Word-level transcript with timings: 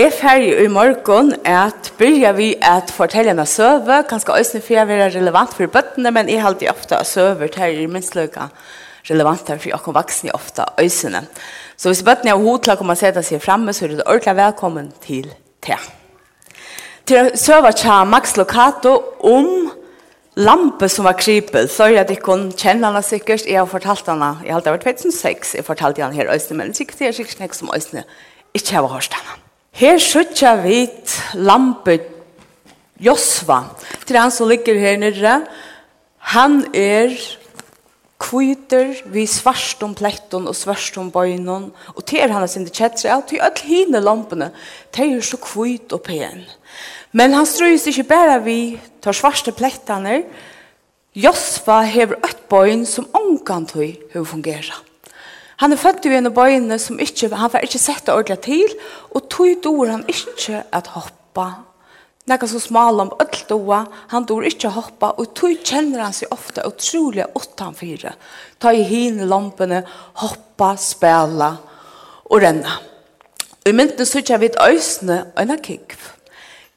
Jeg 0.00 0.14
ferdig 0.16 0.54
i 0.62 0.68
morgen 0.72 1.34
at 1.44 1.90
byrja 1.98 2.30
vi 2.32 2.54
at 2.64 2.88
fortelle 2.94 3.34
en 3.34 3.42
søve, 3.44 3.98
kanskje 4.08 4.32
også 4.32 4.60
for 4.62 4.72
jeg 4.72 4.88
vil 4.88 4.96
være 4.96 5.18
relevant 5.18 5.52
for 5.52 5.68
bøttene, 5.68 6.08
men 6.16 6.30
jeg 6.30 6.40
halte 6.40 6.70
ofte 6.72 6.96
at 6.96 7.08
søver 7.10 7.50
til 7.52 7.82
i 7.82 7.88
minst 7.90 8.14
løyga 8.16 8.46
relevant 9.10 9.50
for 9.50 9.68
jeg 9.68 9.80
kan 9.84 9.96
vaksne 9.98 10.32
ofte 10.32 10.64
øsene. 10.80 11.20
Så 11.76 11.92
hvis 11.92 12.00
bøttene 12.06 12.32
er 12.32 12.40
hodet 12.40 12.62
til 12.64 12.72
å 12.72 12.76
komme 12.80 12.96
og 12.96 13.00
sette 13.02 13.20
seg 13.26 13.42
fremme, 13.44 13.74
så 13.76 13.84
er 13.84 13.92
det 13.92 14.06
ordentlig 14.06 14.34
velkommen 14.38 14.88
til 15.04 15.28
te. 15.60 15.76
Til 17.04 17.30
søve 17.36 17.74
til 17.76 18.08
Max 18.08 18.38
Locato 18.40 18.94
om 19.20 19.52
lampe 20.40 20.88
som 20.88 21.10
var 21.10 21.20
kripel, 21.20 21.68
så 21.68 21.90
er 21.90 22.06
at 22.06 22.14
ikke 22.16 22.30
kun 22.30 22.48
henne 22.62 23.04
sikkert, 23.04 23.44
jeg 23.44 23.60
har 23.60 23.68
fortalt 23.68 24.08
henne, 24.08 24.32
jeg 24.46 24.54
har 24.54 24.62
alltid 24.62 24.78
vært 24.78 24.88
2006, 25.04 25.54
jeg 25.60 25.68
fortalte 25.68 26.06
henne 26.06 26.16
her 26.16 26.32
øsene, 26.32 26.62
men 26.62 26.72
sikkert 26.72 27.04
er 27.04 27.20
sikkert 27.20 27.44
ikke 27.50 27.60
som 27.60 27.76
øsene, 27.76 28.08
ikke 28.56 28.80
har 28.80 28.92
hørt 28.96 29.20
henne. 29.20 29.49
Her 29.72 29.98
sjuttja 30.02 30.56
vit 30.64 31.12
lampe 31.38 31.98
Josva. 33.00 33.62
Til 34.04 34.18
han 34.18 34.32
som 34.34 34.50
ligger 34.50 34.78
her 34.78 34.98
nere, 35.00 35.36
han 36.34 36.64
er 36.76 37.14
kviter 38.20 38.92
vi 39.08 39.24
svarst 39.30 39.82
om 39.82 39.94
og 39.94 40.56
svarst 40.56 40.98
om 40.98 41.10
og 41.14 42.04
til 42.04 42.18
er 42.20 42.28
han 42.28 42.42
er 42.42 42.46
det 42.46 42.72
kjetter, 42.72 43.14
og 43.16 43.26
til 43.26 43.40
alle 43.40 43.62
hine 43.64 44.00
lampene, 44.00 44.50
til 44.92 45.16
er 45.16 45.20
så 45.20 45.36
kvit 45.36 45.92
og 45.92 46.02
pen. 46.02 46.44
Men 47.12 47.32
han 47.32 47.46
strøys 47.46 47.86
ikke 47.86 48.04
bare 48.04 48.42
vi 48.44 48.80
tar 49.02 49.12
svarste 49.12 49.52
plettene, 49.52 50.24
Josva 51.14 51.82
hever 51.82 52.20
et 52.22 52.44
bøyn 52.48 52.84
som 52.86 53.08
omgant 53.14 53.72
hun 53.72 54.26
fungerer. 54.26 54.89
Han 55.60 55.74
er 55.74 55.76
født 55.76 56.06
i 56.08 56.14
en 56.16 56.30
bøyne 56.32 56.78
som 56.80 56.96
ikke, 57.02 57.28
han 57.36 57.50
var 57.52 57.64
ikke 57.66 57.78
sett 57.80 58.06
det 58.06 58.14
ordentlig 58.14 58.38
til, 58.46 58.70
og 59.12 59.26
tog 59.28 59.58
dår 59.60 59.90
han 59.92 60.06
ikke 60.08 60.62
at 60.72 60.88
hoppa. 60.94 61.50
Nekka 62.30 62.48
så 62.48 62.62
smal 62.64 63.02
om 63.02 63.12
alt 63.20 63.42
doa, 63.50 63.82
han 64.08 64.24
dår 64.24 64.48
ikke 64.48 64.72
hoppa, 64.72 65.12
og 65.20 65.34
tog 65.36 65.60
kjenner 65.60 66.06
han 66.06 66.16
seg 66.16 66.32
ofte 66.32 66.64
utrolig 66.64 67.28
utanfyre. 67.36 68.14
Ta 68.56 68.72
i 68.72 68.86
hin 68.88 69.20
lampene, 69.28 69.82
hoppa, 70.24 70.72
spela 70.80 71.52
og 72.30 72.40
renna. 72.40 72.80
Og 73.60 73.68
i 73.68 73.76
mynden 73.76 74.08
sykja 74.08 74.40
vi 74.40 74.48
et 74.48 74.60
øysene 74.64 75.26
og 75.34 75.44
en 75.44 75.56
kikv. 75.60 76.12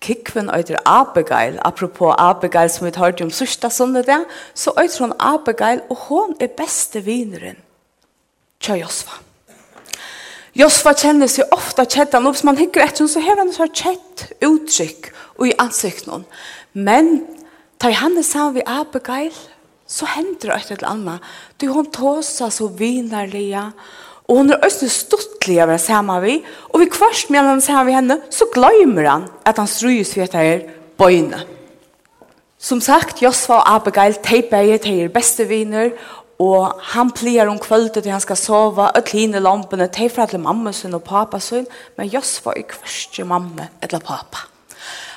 Kikven 0.04 0.52
øyder 0.52 0.84
Abigail, 0.84 1.56
apropos 1.64 2.18
Abigail 2.20 2.68
som 2.68 2.90
vi 2.90 2.98
hørte 3.00 3.24
om 3.24 3.32
sørsta 3.32 3.72
sånne 3.72 4.04
det, 4.04 4.26
så 4.52 4.76
øyder 4.76 5.06
hun 5.06 5.20
Abigail, 5.20 5.86
og 5.88 6.10
hon 6.10 6.42
er 6.44 6.52
beste 6.52 7.00
vineren 7.08 7.63
tja 8.64 8.78
Josfa. 8.80 9.20
Josfa 10.54 10.94
kjenner 10.94 11.30
seg 11.32 11.50
ofta 11.54 11.86
kjettan 11.90 12.28
og 12.28 12.36
hvis 12.36 12.46
man 12.46 12.60
hikker 12.60 12.84
etter, 12.86 13.10
så 13.10 13.22
har 13.26 13.40
han 13.42 13.52
så 13.54 13.68
kjett 13.68 14.28
uttrykk 14.46 15.10
og 15.40 15.48
i 15.50 15.56
ansikten. 15.62 16.28
Men 16.74 17.24
da 17.82 17.90
han 17.98 18.18
er 18.18 18.26
sammen 18.28 18.60
med 18.60 18.70
Abigail, 18.70 19.34
så 19.90 20.08
hender 20.14 20.54
det 20.54 20.60
et 20.60 20.72
eller 20.78 20.92
annet. 20.94 21.32
Du, 21.60 21.68
hun 21.74 21.90
tåsa 21.92 22.50
så 22.54 22.70
vinerlige, 22.70 23.66
og 24.30 24.40
hun 24.40 24.54
er 24.54 24.62
også 24.64 24.88
stortlig 24.90 25.58
å 25.60 25.68
være 25.68 25.82
sammen 25.82 26.24
med, 26.24 26.46
og 26.72 26.84
vi 26.84 26.92
kvart 26.94 27.34
med 27.34 27.50
han 27.50 27.62
sammen 27.62 27.90
med 27.90 27.98
henne, 27.98 28.20
så 28.32 28.48
glemmer 28.54 29.10
han 29.10 29.28
at 29.46 29.60
han 29.60 29.70
strøys 29.70 30.16
ved 30.18 30.32
det 30.32 30.46
er 30.54 30.64
bøyne. 31.02 31.44
Som 32.64 32.80
sagt, 32.80 33.20
Josfa 33.20 33.58
og 33.60 33.68
Abigail, 33.68 34.16
teiper 34.24 34.64
jeg 34.64 34.82
til 34.86 35.10
beste 35.12 35.50
viner, 35.50 35.92
Og 36.44 36.80
han 36.94 37.12
plier 37.16 37.48
om 37.48 37.60
kvöldet 37.62 38.04
til 38.04 38.12
han 38.12 38.24
skal 38.24 38.40
sova, 38.40 38.90
og 38.98 39.12
hine 39.14 39.42
lampene, 39.44 39.88
teg 39.94 40.12
fra 40.12 40.26
til 40.28 40.42
mamma 40.44 40.74
sin 40.76 40.96
og 40.98 41.06
pappa 41.08 41.40
sin, 41.40 41.68
men 41.98 42.10
Joss 42.12 42.40
var 42.46 42.58
i 42.60 42.66
kvørste 42.68 43.28
mamma 43.28 43.70
eller 43.82 44.04
pappa. 44.04 44.50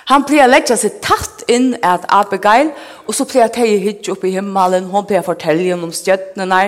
Han 0.06 0.22
pleier 0.22 0.46
legge 0.46 0.76
seg 0.78 1.00
tatt 1.02 1.40
inn 1.50 1.72
at 1.82 2.04
Abigail, 2.14 2.68
og 3.08 3.14
så 3.16 3.24
plier 3.26 3.50
teg 3.50 3.72
hitt 3.82 4.06
opp 4.12 4.22
i 4.22 4.30
himmelen, 4.36 4.86
hon 4.92 5.06
pleier 5.08 5.24
fortelle 5.26 5.74
om 5.74 5.90
stjøttene, 5.90 6.60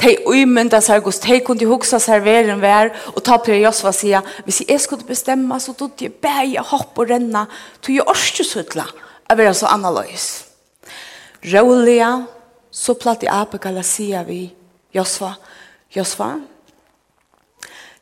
teg 0.00 0.26
uimynda 0.28 0.82
seg, 0.84 1.06
og 1.08 1.16
teg 1.24 1.46
kunne 1.46 1.70
huksa 1.70 2.00
serveren 2.02 2.60
vær, 2.60 2.92
og 3.14 3.22
ta 3.24 3.38
plier 3.40 3.62
Joss 3.64 3.80
var 3.86 3.96
sier, 3.96 4.28
hvis 4.44 4.60
jeg 4.66 4.82
skulle 4.84 5.08
bestemma, 5.08 5.56
så 5.56 5.72
tog 5.78 5.96
jeg 5.96 6.12
bæja 6.20 6.66
hopp 6.74 7.00
og 7.00 7.08
renna, 7.14 7.46
tog 7.80 7.96
jeg 7.96 8.04
orskjusutla, 8.04 8.84
jeg 9.30 9.40
var 9.40 9.56
så 9.56 9.72
annerledes. 9.72 10.28
Rålige, 11.54 12.12
så 12.74 12.96
platt 12.98 13.22
i 13.22 13.30
Abel 13.30 13.78
sier 13.86 14.24
vi 14.26 14.48
Josva, 14.94 15.34
Josva, 15.94 16.34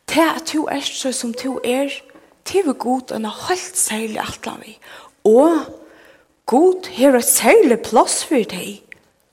til 0.09 0.25
at 0.25 0.49
du 0.53 0.65
er 0.67 0.81
så 0.85 1.13
som 1.13 1.33
du 1.33 1.61
er, 1.65 1.93
til 2.45 2.65
vi 2.67 2.73
god 2.79 3.13
og 3.13 3.21
har 3.29 3.45
holdt 3.49 3.77
særlig 3.79 4.19
alt 4.21 4.47
av 4.49 4.59
vi. 4.65 4.79
Og 5.25 5.61
god 6.47 6.89
har 6.97 7.17
et 7.17 7.29
særlig 7.29 7.79
plass 7.85 8.25
for 8.25 8.43
deg, 8.49 8.81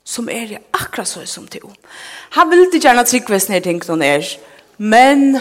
som 0.04 0.28
er 0.28 0.58
akkurat 0.72 1.08
så 1.08 1.24
som 1.26 1.48
du. 1.48 1.60
Han 2.36 2.50
vil 2.50 2.66
ikke 2.66 2.84
gjerne 2.86 3.04
tryggvis 3.04 3.48
ned 3.48 3.64
ting 3.64 3.82
noen 3.88 4.04
er, 4.06 4.28
men 4.78 5.40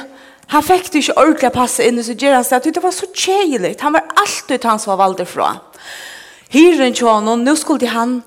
han 0.50 0.66
fikk 0.66 0.90
det 0.90 1.04
ikke 1.04 1.20
ordentlig 1.22 1.52
å 1.52 1.58
passe 1.60 1.86
inn, 1.86 2.02
så 2.04 2.16
gjør 2.18 2.40
han 2.40 2.48
seg 2.48 2.58
at 2.58 2.76
det 2.76 2.84
var 2.84 2.96
så 2.96 3.08
kjedelig. 3.14 3.76
Han 3.84 3.94
var 3.94 4.08
alltid 4.18 4.66
han 4.66 4.82
som 4.82 4.96
var 4.96 5.04
valgt 5.04 5.30
fra. 5.30 5.52
Hyren 6.50 6.96
til 6.98 7.28
nå 7.44 7.56
skulle 7.56 7.92
han 7.94 8.22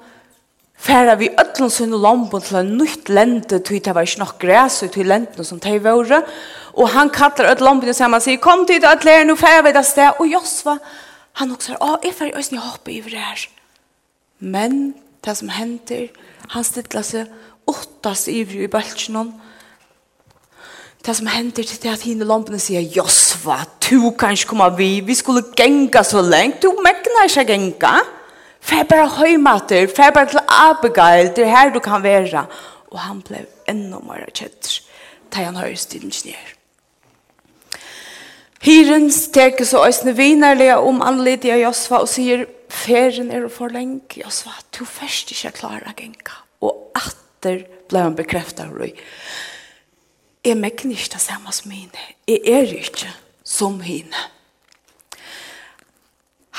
færa 0.82 1.14
vi 1.18 1.30
öllum 1.38 1.70
sunn 1.70 1.94
lombo 1.94 2.40
til 2.42 2.58
ein 2.58 2.74
nytt 2.78 3.10
lente 3.12 3.60
tui 3.62 3.78
ta 3.80 3.94
var 3.94 4.08
snakk 4.08 4.40
græs 4.42 4.80
og 4.82 4.90
tui 4.94 5.04
lente 5.06 5.44
som 5.46 5.60
tei 5.62 5.78
våre 5.78 6.22
og 6.74 6.88
han 6.90 7.10
kallar 7.10 7.52
öll 7.52 7.62
lombin 7.62 7.92
og 7.92 7.98
saman 7.98 8.22
sier 8.24 8.40
kom 8.42 8.66
til 8.66 8.84
at 8.84 9.04
læra 9.06 9.24
nu 9.24 9.36
færa 9.38 9.62
vi 9.62 9.72
det 9.76 9.84
sted 9.86 10.18
og 10.18 10.26
Josva 10.26 10.78
han 11.38 11.54
også 11.54 11.70
sier 11.70 11.84
å 11.84 12.00
jeg 12.02 12.16
færa 12.18 12.40
i 12.40 12.48
jeg 12.50 12.60
hoppa 12.60 12.90
iver 12.90 13.16
her. 13.16 13.46
Men 14.38 14.94
det 15.24 15.36
som 15.38 15.48
hender 15.48 16.08
han 16.50 16.64
stilla 16.64 17.02
seg 17.06 17.30
åttas 17.66 18.26
iver 18.28 18.66
i 18.66 18.68
bøltsjonen 18.68 19.32
Det 21.02 21.16
som 21.16 21.26
hender 21.26 21.64
til 21.66 21.78
det 21.82 21.90
at 21.90 22.02
hine 22.06 22.24
lampene 22.24 22.60
sier 22.62 22.82
Josva, 22.94 23.64
du 23.90 24.12
kan 24.14 24.36
ikke 24.36 24.52
komme 24.52 24.68
vi, 24.76 25.00
vi 25.00 25.14
skulle 25.14 25.42
genga 25.56 26.04
så 26.06 26.22
lengt, 26.22 26.62
du 26.62 26.68
megnar 26.78 27.26
ikke 27.26 27.44
genga. 27.44 27.94
Ja 27.98 28.21
Fær 28.62 28.86
bare 28.86 29.08
høymater, 29.16 29.88
fær 29.90 30.12
bare 30.14 30.30
til 30.30 30.42
Abigail, 30.46 31.32
det 31.34 31.44
er 31.44 31.54
her 31.56 31.72
du 31.74 31.80
kan 31.82 32.02
være. 32.02 32.46
Og 32.92 32.98
han 33.00 33.22
ble 33.26 33.46
enda 33.68 33.98
mer 34.04 34.28
kjett, 34.30 34.78
da 35.32 35.48
han 35.48 35.58
høyre 35.58 35.78
stilen 35.80 36.12
ned. 36.26 36.50
Hyren 38.62 39.08
steker 39.10 39.66
så 39.66 39.82
øsne 39.88 40.14
vinerlige 40.14 40.76
om 40.78 41.02
anlidig 41.02 41.50
av 41.50 41.62
Josva 41.64 42.04
og 42.04 42.10
sier, 42.10 42.44
ferien 42.70 43.32
er 43.34 43.48
for 43.50 43.72
lenge, 43.74 44.20
Josva, 44.22 44.54
du 44.70 44.84
først 44.86 45.32
ikke 45.34 45.56
klarer 45.58 45.90
å 45.90 45.96
genka. 45.98 46.36
Og 46.62 46.92
atter 46.94 47.64
ble 47.90 48.04
han 48.04 48.14
bekreftet 48.14 48.62
av 48.68 48.76
Røy. 48.78 48.94
Jeg 50.46 50.58
mekker 50.58 50.90
ikke 50.94 51.16
det 51.16 51.24
samme 51.24 51.50
som 51.54 51.74
henne. 51.74 52.06
Jeg 52.28 52.40
er 52.46 52.70
ikke 52.78 53.10
som 53.42 53.80
henne. 53.82 54.28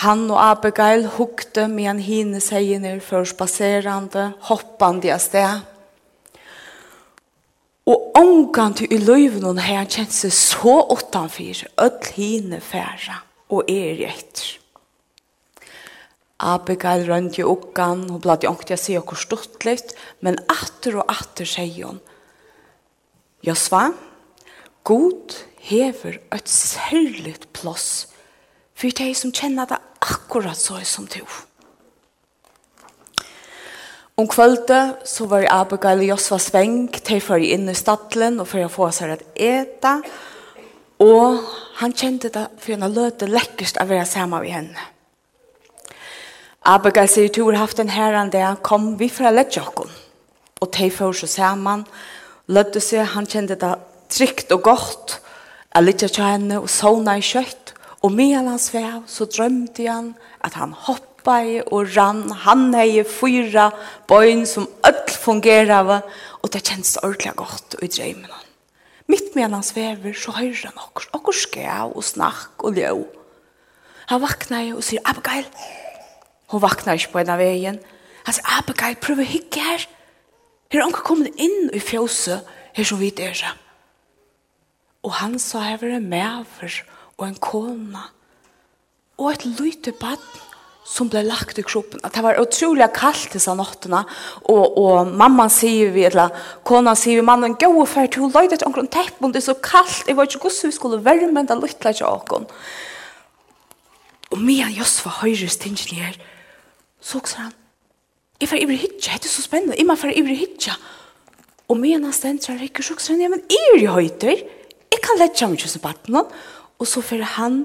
Han 0.04 0.26
og 0.32 0.40
Abigail 0.42 1.06
hukte 1.16 1.70
medan 1.72 2.02
hine 2.04 2.42
seier 2.44 3.00
for 3.04 3.24
spaserande, 3.28 4.34
hoppande 4.50 5.14
av 5.14 5.22
sted. 5.24 5.62
Og 7.88 8.18
omgang 8.20 8.76
til 8.76 8.92
i 8.92 9.00
løyven 9.00 9.46
og 9.48 9.62
her 9.64 9.88
kjent 9.88 10.12
seg 10.16 10.34
så 10.36 10.76
åttanfyr, 10.92 11.64
ødel 11.80 12.12
hine 12.18 12.60
færa 12.64 13.22
og 13.54 13.70
er 13.72 14.04
etter. 14.10 14.58
Abigail 16.44 17.06
rønt 17.08 17.40
i 17.40 17.46
ångan, 17.48 18.10
og 18.12 18.24
blad 18.26 18.44
i 18.44 18.50
ångt 18.50 18.74
jeg 18.74 18.82
sier 18.82 19.04
hvor 19.08 19.20
stort 19.20 19.64
litt, 19.64 19.94
men 20.20 20.40
atter 20.52 20.98
og 21.00 21.08
atter 21.12 21.48
sier 21.48 21.94
hun, 21.94 22.02
Josva, 23.44 23.90
god 24.88 25.36
hever 25.64 26.20
et 26.32 26.48
særligt 26.48 27.50
plåss, 27.56 28.08
for 28.76 28.92
de 28.92 29.10
som 29.16 29.32
kjenner 29.36 29.68
det 29.68 29.80
akkurat 30.04 30.60
så 30.60 30.80
som 30.84 31.08
du. 31.08 31.22
Om 34.16 34.28
kvölde 34.28 34.96
så 35.10 35.26
var 35.26 35.48
Abigail 35.50 36.04
og 36.04 36.12
Josva 36.12 36.38
Sveng 36.38 36.92
til 37.02 37.22
for 37.24 37.42
inn 37.42 37.66
i 37.72 37.74
stadlen 37.74 38.38
og 38.44 38.50
for 38.52 38.62
å 38.62 38.70
få 38.70 38.92
seg 38.94 39.16
at 39.16 39.24
eta. 39.34 39.96
Og 41.02 41.40
han 41.80 41.96
kjente 41.98 42.30
det 42.30 42.44
for 42.62 42.78
han 42.78 42.94
løte 42.94 43.26
lekkert 43.26 43.80
av 43.82 43.90
å 43.90 43.96
være 43.96 44.10
sammen 44.10 44.44
med 44.44 44.54
henne. 44.54 44.90
Abigail 46.64 47.10
sier 47.10 47.32
to 47.34 47.48
har 47.50 47.64
haft 47.64 47.82
en 47.82 47.92
herren 47.92 48.30
der 48.32 48.62
kom 48.62 48.94
vi 49.00 49.10
fra 49.10 49.34
Ledjokon. 49.34 49.90
Og 50.62 50.72
til 50.72 50.92
for 50.94 51.18
seg 51.18 51.30
sammen. 51.30 51.88
løte 52.48 52.80
seg, 52.80 53.08
han 53.16 53.26
kjente 53.26 53.56
det 53.56 53.74
trygt 54.10 54.52
og 54.52 54.62
godt. 54.64 55.20
Jeg 55.74 55.84
lytte 55.84 56.08
til 56.08 56.24
henne 56.24 56.60
og 56.60 56.70
sovna 56.70 57.16
i 57.18 57.24
kjøtt. 57.24 57.63
Og 58.04 58.12
medan 58.12 58.50
han 58.52 58.60
svev 58.60 59.06
så 59.08 59.26
drømte 59.32 59.88
han 59.88 60.12
at 60.44 60.58
han 60.60 60.74
hoppade 60.76 61.64
og 61.72 61.88
rann. 61.96 62.26
Han 62.44 62.74
hei 62.76 63.00
fyra 63.08 63.70
bøyn 64.10 64.44
som 64.50 64.68
öll 64.84 65.14
fungerade 65.16 66.02
og 66.42 66.52
det 66.52 66.66
kjennes 66.68 66.98
ordentlig 67.00 67.36
godt 67.40 67.78
i 67.80 67.88
drømmen. 67.88 68.50
Mitt 69.08 69.36
medan 69.36 69.56
han 69.56 69.64
svever 69.64 70.16
så 70.16 70.36
høyrer 70.36 70.72
han 70.72 70.84
okkur, 70.84 71.08
okkur 71.16 71.40
skæv 71.46 71.96
og 71.96 72.04
snakk 72.04 72.64
og 72.68 72.76
ljøv. 72.76 73.04
Han 74.12 74.22
vaknar 74.24 74.74
og 74.76 74.84
sier, 74.84 75.04
Abigail, 75.08 75.48
hun 76.52 76.62
vaknar 76.62 77.00
ikke 77.00 77.14
på 77.14 77.22
en 77.24 77.32
av 77.32 77.40
veien. 77.40 77.80
Han 78.28 78.36
sier, 78.36 78.48
Abigail, 78.60 79.00
prøv 79.00 79.24
å 79.24 79.28
hygge 79.28 79.64
her. 79.64 79.86
Her 80.72 80.82
er 80.82 80.88
onker 80.88 81.06
kommet 81.08 81.40
inn 81.40 81.70
i 81.72 81.80
fjøset 81.84 82.44
her 82.76 82.88
som 82.88 83.00
vi 83.00 83.14
er. 83.24 83.46
Og 85.04 85.16
han 85.20 85.38
sa, 85.40 85.64
her 85.64 85.80
var 85.80 85.96
en 85.96 86.10
maver 86.12 86.84
og 87.24 87.30
en 87.32 87.40
kona 87.40 88.08
og 89.22 89.30
et 89.32 89.46
lyte 89.46 89.94
badn 89.96 90.42
som 90.84 91.08
ble 91.08 91.22
lagt 91.24 91.60
i 91.62 91.64
kroppen. 91.64 92.02
At 92.04 92.18
det 92.18 92.24
var 92.26 92.40
utrolig 92.42 92.90
kaldt 92.96 93.38
disse 93.38 93.54
nattene, 93.56 94.02
og, 94.52 94.78
og 94.78 95.14
mamma 95.16 95.46
sier 95.52 95.94
vi, 95.96 96.04
eller 96.10 96.34
kona 96.68 96.92
sier 97.00 97.22
vi, 97.22 97.26
mannen 97.26 97.56
gå 97.60 97.70
og 97.72 97.88
fer 97.90 98.10
til 98.12 98.26
hun 98.26 98.34
løyde 98.36 98.60
til 98.60 98.68
omkring 98.68 98.90
teppen, 98.92 99.32
det 99.32 99.40
er 99.40 99.48
så 99.48 99.56
kaldt, 99.64 100.10
jeg 100.10 100.18
var 100.18 100.28
ikke 100.28 100.44
god 100.44 100.60
vi 100.68 100.74
skulle 100.76 101.00
være 101.06 101.32
med 101.32 101.48
det 101.48 101.60
lytte 101.62 101.94
til 101.94 102.10
åkken. 102.10 102.50
Og 104.34 104.42
medan 104.42 104.74
Josva 104.76 105.14
høyre 105.22 105.48
stingene 105.52 106.04
her, 106.04 106.18
så 107.04 107.22
sa 107.30 107.48
han, 107.48 107.56
jeg 108.42 108.50
fer 108.52 108.64
ivrig 108.66 108.82
hitja, 108.82 109.16
det 109.22 109.30
er 109.30 109.38
så 109.38 109.46
spennende, 109.46 109.78
jeg 109.80 109.88
må 109.88 109.96
fer 109.96 110.12
ivrig 110.12 110.36
hitja. 110.42 110.76
Og 111.72 111.80
medan 111.80 112.10
han 112.10 112.16
stendte, 112.16 112.52
han 112.52 112.60
rikker, 112.60 112.84
så 112.84 112.98
sier 113.00 113.16
han, 113.16 113.24
ja, 113.24 113.32
men 113.32 113.46
jeg 113.48 113.72
er 113.72 113.86
i 113.86 113.94
høyder, 113.94 114.44
jeg 114.94 115.02
kan 115.06 115.22
lette 115.22 115.48
meg 115.48 115.62
ikke 115.62 115.72
som 115.72 115.84
baden, 115.86 116.20
Og 116.84 116.90
så 116.90 117.00
fyrir 117.00 117.38
han 117.38 117.62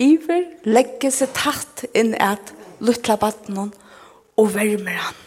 iver 0.00 0.46
legge 0.64 1.10
seg 1.12 1.34
tatt 1.36 1.84
inn 1.92 2.14
at 2.16 2.54
luttla 2.80 3.18
batten 3.20 3.58
og 3.60 4.48
vermer 4.54 4.96
han. 4.96 5.18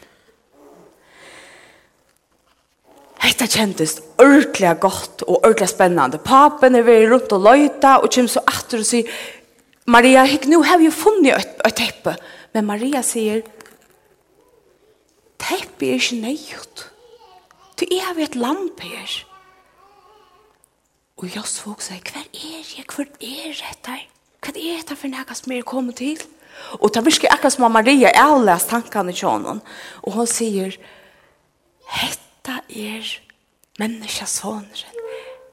Hetta 3.22 3.46
kjentes 3.50 4.00
ordentlig 4.22 4.72
godt 4.82 5.24
og 5.28 5.44
ordentlig 5.44 5.70
spennende. 5.70 6.18
Papen 6.22 6.78
er 6.78 6.86
veri 6.86 7.06
rundt 7.10 7.34
og 7.38 7.46
løyta 7.46 8.00
og 8.02 8.10
kjem 8.14 8.32
så 8.34 8.42
atter 8.50 8.82
og 8.82 8.90
sier 8.90 9.14
Maria, 9.86 10.24
hikk, 10.26 10.48
nu 10.50 10.64
har 10.66 10.80
vi 10.82 10.90
funnet 10.90 11.36
et, 11.36 11.60
et 11.68 11.78
teppe. 11.78 12.16
Men 12.58 12.66
Maria 12.66 13.04
sier 13.06 13.44
teppe 15.38 15.92
er 15.92 16.02
ikke 16.02 16.18
nøyt. 16.24 16.86
Du 17.78 17.86
er 17.86 18.14
ved 18.18 18.32
et 18.32 18.42
lamp 18.42 18.82
her. 18.82 19.18
Og 21.18 21.30
jeg 21.32 21.48
så 21.48 21.72
også, 21.72 21.96
hva 22.12 22.22
er 22.22 22.72
jeg, 22.76 22.86
hva 22.92 23.06
er 23.06 23.54
dette? 23.56 24.00
Hva 24.44 24.52
er 24.52 24.80
dette 24.82 24.98
for 25.00 25.12
noe 25.12 25.38
som 25.38 25.54
er 25.56 25.68
kommet 25.68 26.00
til? 26.02 26.20
Og 26.80 26.92
det 26.94 27.06
virker 27.06 27.32
akkurat 27.32 27.56
som 27.56 27.72
Maria 27.72 28.12
er 28.12 28.36
lest 28.44 28.70
tankene 28.72 29.14
til 29.16 29.30
henne. 29.30 29.62
Og 30.04 30.18
hun 30.18 30.28
sier, 30.28 30.76
hette 31.88 32.60
er 32.68 33.08
menneskesåneren. 33.80 35.02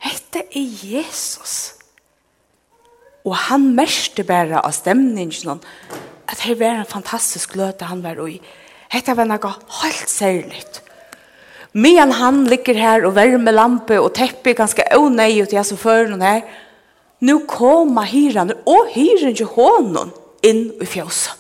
Hette 0.03 0.43
er 0.51 0.67
Jesus. 0.83 1.75
Og 3.23 3.37
han 3.47 3.71
meste 3.77 4.27
bare 4.27 4.59
av 4.59 4.75
stemningen 4.75 5.61
at 6.27 6.41
det 6.43 6.59
var 6.59 6.81
en 6.81 6.91
fantastisk 6.91 7.55
løte 7.55 7.87
han 7.87 8.03
var 8.03 8.19
i. 8.27 8.41
Hette 8.91 9.15
var 9.17 9.31
noe 9.31 9.53
helt 9.83 10.11
særligt. 10.11 10.82
Medan 11.73 12.13
han 12.13 12.45
ligger 12.45 12.75
her 12.75 13.07
og 13.07 13.15
värmer 13.17 13.53
lampe 13.53 13.99
och 13.99 14.15
teppe 14.15 14.53
ganska 14.53 14.83
ånøy 14.97 15.43
ut 15.43 15.53
i 15.53 15.57
alltså 15.57 15.77
för 15.77 16.07
någon 16.07 16.21
här. 16.21 16.43
Nu 17.19 17.39
kommer 17.47 18.03
hyren 18.03 18.53
och 18.65 18.87
hyren 18.89 19.35
ju 19.35 19.45
honom 19.45 20.11
in 20.43 20.83
i 20.83 20.87
fjosa. 20.87 21.33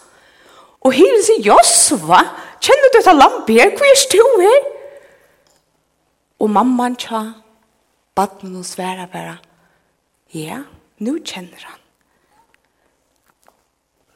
Och 0.79 0.94
hyren 0.94 1.23
sier, 1.23 1.40
Josva, 1.40 2.25
kjenner 2.61 2.88
du 2.88 2.99
dette 2.99 3.12
lampe 3.12 3.52
her? 3.52 3.70
Hvor 3.70 3.87
er 3.87 4.08
du 4.11 4.43
her? 4.43 4.62
Og 6.40 6.50
mamman 6.50 6.96
tja, 6.96 7.32
baden 8.14 8.56
og 8.56 8.64
sværa 8.67 9.06
bare, 9.12 9.38
Ja, 10.32 10.62
nu 10.99 11.19
kjenner 11.20 11.61
han. 11.61 11.78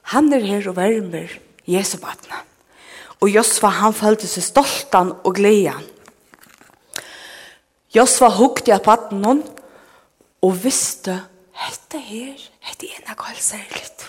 Han 0.03 0.33
er 0.33 0.41
her 0.41 0.69
og 0.69 0.77
värmer 0.77 1.29
Jesu 1.67 1.99
badna. 1.99 2.41
Og 3.21 3.29
Josva 3.29 3.69
han 3.69 3.93
følte 3.93 4.27
seg 4.27 4.45
stoltan 4.45 5.13
og 5.25 5.35
gledan. 5.37 5.85
Josva 7.97 8.29
hukte 8.37 8.75
av 8.75 8.85
patten 8.85 9.25
hon, 9.25 9.43
og 10.45 10.59
visste, 10.63 11.17
hette 11.57 12.01
her, 12.03 12.37
hette 12.69 12.89
ena 12.99 13.17
kall 13.17 13.39
særligt. 13.41 14.05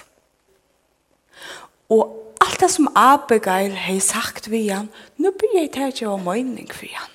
Og 1.93 2.35
alt 2.43 2.59
det 2.59 2.69
som 2.73 2.89
Abigail 2.99 3.77
hei 3.79 3.99
sagt 4.03 4.49
vi 4.51 4.67
han, 4.67 4.89
nu 5.17 5.31
blir 5.31 5.61
jeg 5.61 5.93
til 5.95 6.09
å 6.09 6.17
ha 6.17 6.23
mening 6.33 6.67
for 6.73 6.89
han. 6.91 7.13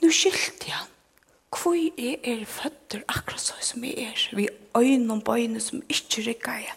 Nu 0.00 0.08
skilte 0.14 0.72
han, 0.72 0.88
hvor 1.52 1.76
jeg 1.76 2.16
er 2.22 2.44
føtter 2.48 3.04
akkurat 3.08 3.42
så 3.42 3.58
som 3.64 3.84
jeg 3.84 4.08
er, 4.08 4.24
vi 4.36 4.48
øyne 4.78 5.18
og 5.18 5.24
bøyne 5.26 5.60
som 5.60 5.82
ikke 5.88 6.24
rikker 6.30 6.62
jeg. 6.62 6.74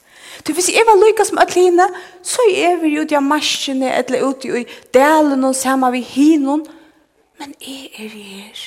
Du, 0.47 0.53
hvis 0.53 0.69
jeg 0.71 0.83
var 0.87 0.99
lykka 0.99 1.25
som 1.27 1.39
Adeline, 1.41 1.87
så 2.23 2.43
er 2.55 2.77
vi 2.81 2.93
ute 2.99 3.17
av 3.17 3.23
maskene, 3.25 3.89
eller 3.99 4.27
ute 4.27 4.51
i 4.61 4.67
delen 4.93 5.43
og 5.47 5.55
sammen 5.55 5.93
vi 5.95 6.03
hinon, 6.05 6.67
men 7.39 7.55
jeg 7.61 7.89
er 7.99 8.15
her. 8.15 8.61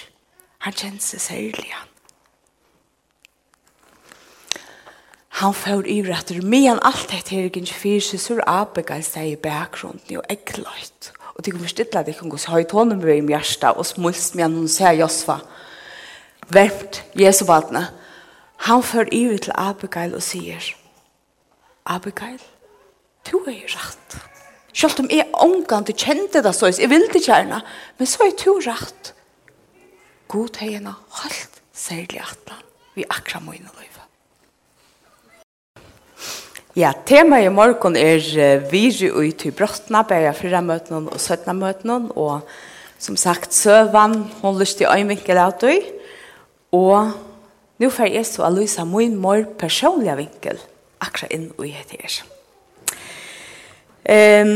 Han 0.65 0.73
kjenner 0.73 1.03
seg 1.05 1.21
særlig 1.21 1.69
han. 1.73 1.91
Han 5.43 5.55
får 5.55 5.89
i 5.91 5.99
retter, 6.07 6.39
men 6.47 6.79
alt 6.87 7.09
dette 7.11 7.35
her 7.35 7.49
ikke 7.51 7.67
fyrir 7.67 8.05
seg 8.07 8.39
er 8.39 8.47
Abigail 8.49 9.03
seg 9.05 9.33
i 9.33 9.41
bakgrunnen, 9.41 10.01
og 10.17 10.25
egløyt. 10.31 11.11
Og 11.35 11.43
det 11.45 11.53
kommer 11.53 11.69
stille 11.69 11.99
at 11.99 12.09
jeg 12.09 12.17
kan 12.21 12.31
gå 12.31 12.39
så 12.39 12.55
høyt 12.55 12.73
hånden 12.73 13.03
med 13.03 13.17
i 13.19 13.35
hjertet 13.35 13.75
og 13.75 13.87
smulst 13.87 14.37
med 14.39 14.47
han 14.47 14.61
og 14.63 14.71
sier 14.71 14.95
Josfa 14.95 15.41
verpt 16.55 17.03
Jesu 17.19 17.45
valgene. 17.49 17.89
Han 18.69 18.83
får 18.83 19.11
iver 19.13 19.39
til 19.39 19.57
Abigail 19.57 20.15
og 20.15 20.23
sier 20.23 20.71
Abigail, 21.85 22.41
du 23.31 23.39
er 23.45 23.67
rett. 23.69 24.17
Selv 24.75 25.05
om 25.05 25.11
jeg 25.11 25.29
omgang, 25.33 25.85
til 25.87 25.95
kjente 25.95 26.43
det 26.43 26.55
så, 26.55 26.73
jeg 26.73 26.91
vil 26.91 27.05
det 27.13 27.23
gjerne, 27.27 27.61
men 27.99 28.07
så 28.07 28.25
er 28.25 28.33
du 28.41 28.55
rett 28.65 29.13
god 30.35 30.59
hegna 30.59 30.97
holdt 31.21 31.61
særlig 31.75 32.23
atlan 32.23 32.63
vi 32.95 33.07
akra 33.11 33.41
mine 33.43 33.71
løyve. 33.75 34.03
Ja, 36.75 36.91
tema 37.07 37.39
i 37.39 37.51
morgen 37.55 37.95
er 37.99 38.19
uh, 38.19 38.65
viri 38.71 39.11
ut 39.11 39.45
i 39.47 39.53
brottna, 39.55 40.03
bare 40.03 40.33
fyrra 40.35 40.63
møtene 40.63 41.05
og 41.07 41.21
søttene 41.23 41.55
møtene, 41.59 42.01
og 42.19 42.43
som 42.99 43.19
sagt, 43.19 43.55
søvann, 43.55 44.25
hun 44.43 44.59
lyst 44.59 44.81
til 44.81 44.91
øyevinkel 44.91 45.39
av 45.39 45.55
døy, 45.61 45.79
og 46.75 47.15
nå 47.79 47.91
får 47.91 48.11
jeg 48.11 48.27
så 48.27 48.47
Alysa 48.49 48.87
min 48.89 49.15
mor 49.21 49.45
personlige 49.59 50.19
vinkel 50.19 50.59
akkurat 51.05 51.35
inn 51.35 51.51
og 51.55 51.69
heti 51.69 52.01
her. 52.01 52.19
Um, 54.05 54.53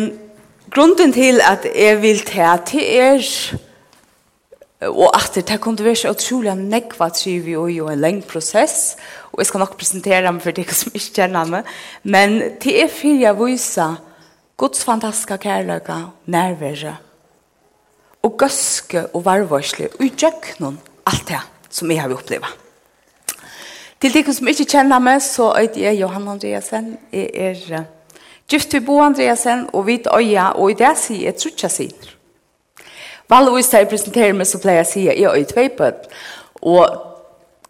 grunden 0.75 1.14
til 1.14 1.38
at 1.44 1.66
jeg 1.70 2.02
vil 2.02 2.23
ta 2.26 2.56
til 2.66 2.82
er 2.82 3.23
Og 4.80 5.11
at 5.11 5.35
det 5.35 5.61
kunne 5.61 5.82
være 5.82 5.97
så 5.99 6.12
utrolig 6.14 6.52
nekva 6.54 7.08
trivi 7.11 7.56
og 7.58 7.70
jo 7.75 7.88
en 7.90 7.99
lengd 7.99 8.28
prosess, 8.30 8.94
og 9.32 9.40
jeg 9.42 9.49
skal 9.50 9.62
nok 9.64 9.75
presentere 9.78 10.30
meg 10.30 10.44
for 10.44 10.54
det 10.54 10.68
som 10.70 10.92
ikke 10.94 11.16
kjenner 11.16 11.49
meg, 11.50 11.73
men 12.06 12.38
det 12.62 12.76
er 12.85 12.92
fyrir 12.92 13.25
jeg 13.25 13.38
viser 13.40 13.97
Guds 14.58 14.85
fantastiske 14.87 15.38
kærløyga, 15.42 15.97
nærvære, 16.30 16.94
og 18.23 18.37
gøske 18.38 19.02
og 19.14 19.25
varvarsle, 19.26 19.90
og 19.94 20.04
utjøk 20.06 20.52
noen 20.62 20.78
alt 21.11 21.26
det 21.26 21.42
som 21.70 21.90
jeg 21.90 22.02
har 22.02 22.14
opplevd. 22.14 22.47
Til 23.99 24.14
de 24.14 24.23
som 24.35 24.50
ikke 24.50 24.68
kjenner 24.76 25.02
meg, 25.02 25.18
så 25.26 25.49
er 25.58 25.73
det 25.75 25.97
Johan 25.99 26.28
Andreasen, 26.37 26.92
jeg 27.11 27.30
er 27.35 27.82
gift 28.49 28.70
til 28.70 28.87
Bo 28.87 29.00
Andreasen, 29.02 29.66
og 29.73 29.87
vidt 29.90 30.06
øya, 30.06 30.52
og 30.54 30.70
i 30.70 30.78
det 30.78 30.94
sier 31.02 31.26
jeg 31.26 31.38
trutja 31.42 31.70
sier. 31.73 32.14
Valle 33.28 33.52
Oist 33.52 33.75
jeg 33.76 33.88
presenterer 33.90 34.32
meg, 34.32 34.49
så 34.49 34.61
pleier 34.62 34.82
jeg 34.82 34.88
å 34.88 34.90
si 34.92 35.04
at 35.08 35.18
jeg 35.20 35.28
er 35.28 35.42
utveipat. 35.42 36.08
Og 36.64 37.08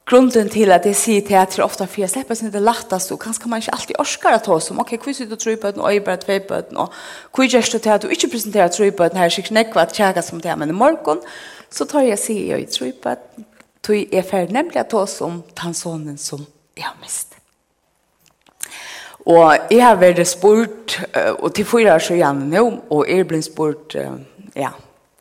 grunden 0.08 0.48
til 0.48 0.72
at 0.72 0.86
jeg 0.86 0.96
sier 0.96 1.24
til 1.26 1.36
at 1.36 1.56
jeg 1.56 1.64
ofte 1.64 1.86
for 1.86 2.00
jeg 2.00 2.12
slipper 2.12 2.38
sin 2.38 2.52
det 2.54 2.62
lattast, 2.62 3.12
og 3.12 3.20
kanskje 3.20 3.50
man 3.50 3.62
ikke 3.62 3.74
alltid 3.76 4.00
orsker 4.00 4.36
å 4.36 4.40
ta 4.44 4.54
oss 4.54 4.70
om, 4.72 4.80
ok, 4.84 4.94
hvor 5.02 5.16
sitter 5.16 5.36
du 5.36 5.42
tro 5.42 5.56
på 5.60 5.72
den, 5.74 5.82
og 5.84 5.92
jeg 5.92 6.04
bare 6.06 6.22
tvei 6.22 6.38
på 6.46 6.60
den, 6.68 6.80
og 6.80 6.94
hvor 7.34 7.44
gjør 7.50 7.68
du 7.74 7.78
til 7.78 7.94
at 7.94 8.06
du 8.06 8.14
ikke 8.14 8.30
presenterer 8.32 8.72
tro 8.72 8.88
på 8.88 9.10
den 9.10 9.20
her, 9.20 9.34
sikkert 9.34 9.58
nekva 9.58 9.84
at 9.84 9.98
tjega 9.98 10.24
som 10.24 10.40
det 10.40 10.52
er, 10.52 10.56
men 10.60 10.72
i 10.72 10.78
morgen, 10.78 11.20
så 11.70 11.84
tar 11.84 12.06
jeg 12.06 12.22
sier 12.22 12.54
jeg 12.54 12.70
tro 12.72 12.88
på 13.02 13.18
den, 13.18 13.48
tog 13.84 14.16
jeg 14.16 14.26
ferdig 14.30 14.56
nemlig 14.56 14.80
å 14.80 14.88
ta 14.88 15.02
oss 15.04 15.20
om 15.24 15.42
tansonen 15.58 16.16
som 16.20 16.46
jeg 16.78 16.86
har 16.86 16.96
mist. 17.02 17.36
Og 19.28 19.68
jeg 19.68 19.82
har 19.84 19.98
vært 20.00 20.24
spurt, 20.30 21.00
og 21.42 21.50
til 21.52 21.66
fyra 21.68 21.98
år 21.98 22.04
så 22.06 22.16
gjerne 22.16 22.48
nå, 22.48 22.68
og 22.94 23.08
jeg 23.10 23.26
ble 23.28 23.42
spurt, 23.44 23.98
ja, 24.56 24.72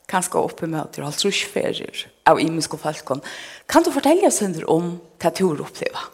kanskje 0.07 0.39
oppe 0.39 0.67
med 0.67 0.79
at 0.81 0.95
du 0.95 1.03
har 1.03 1.15
trusjferier 1.15 2.05
av 2.27 2.39
imenske 2.39 2.79
folkene. 2.79 3.23
Kan 3.67 3.83
du 3.83 3.91
fortelle 3.91 4.27
oss 4.29 4.41
under 4.45 4.67
om 4.71 4.93
hva 5.19 5.31
du 5.31 5.43
har 5.49 5.65
opplevd? 5.65 6.05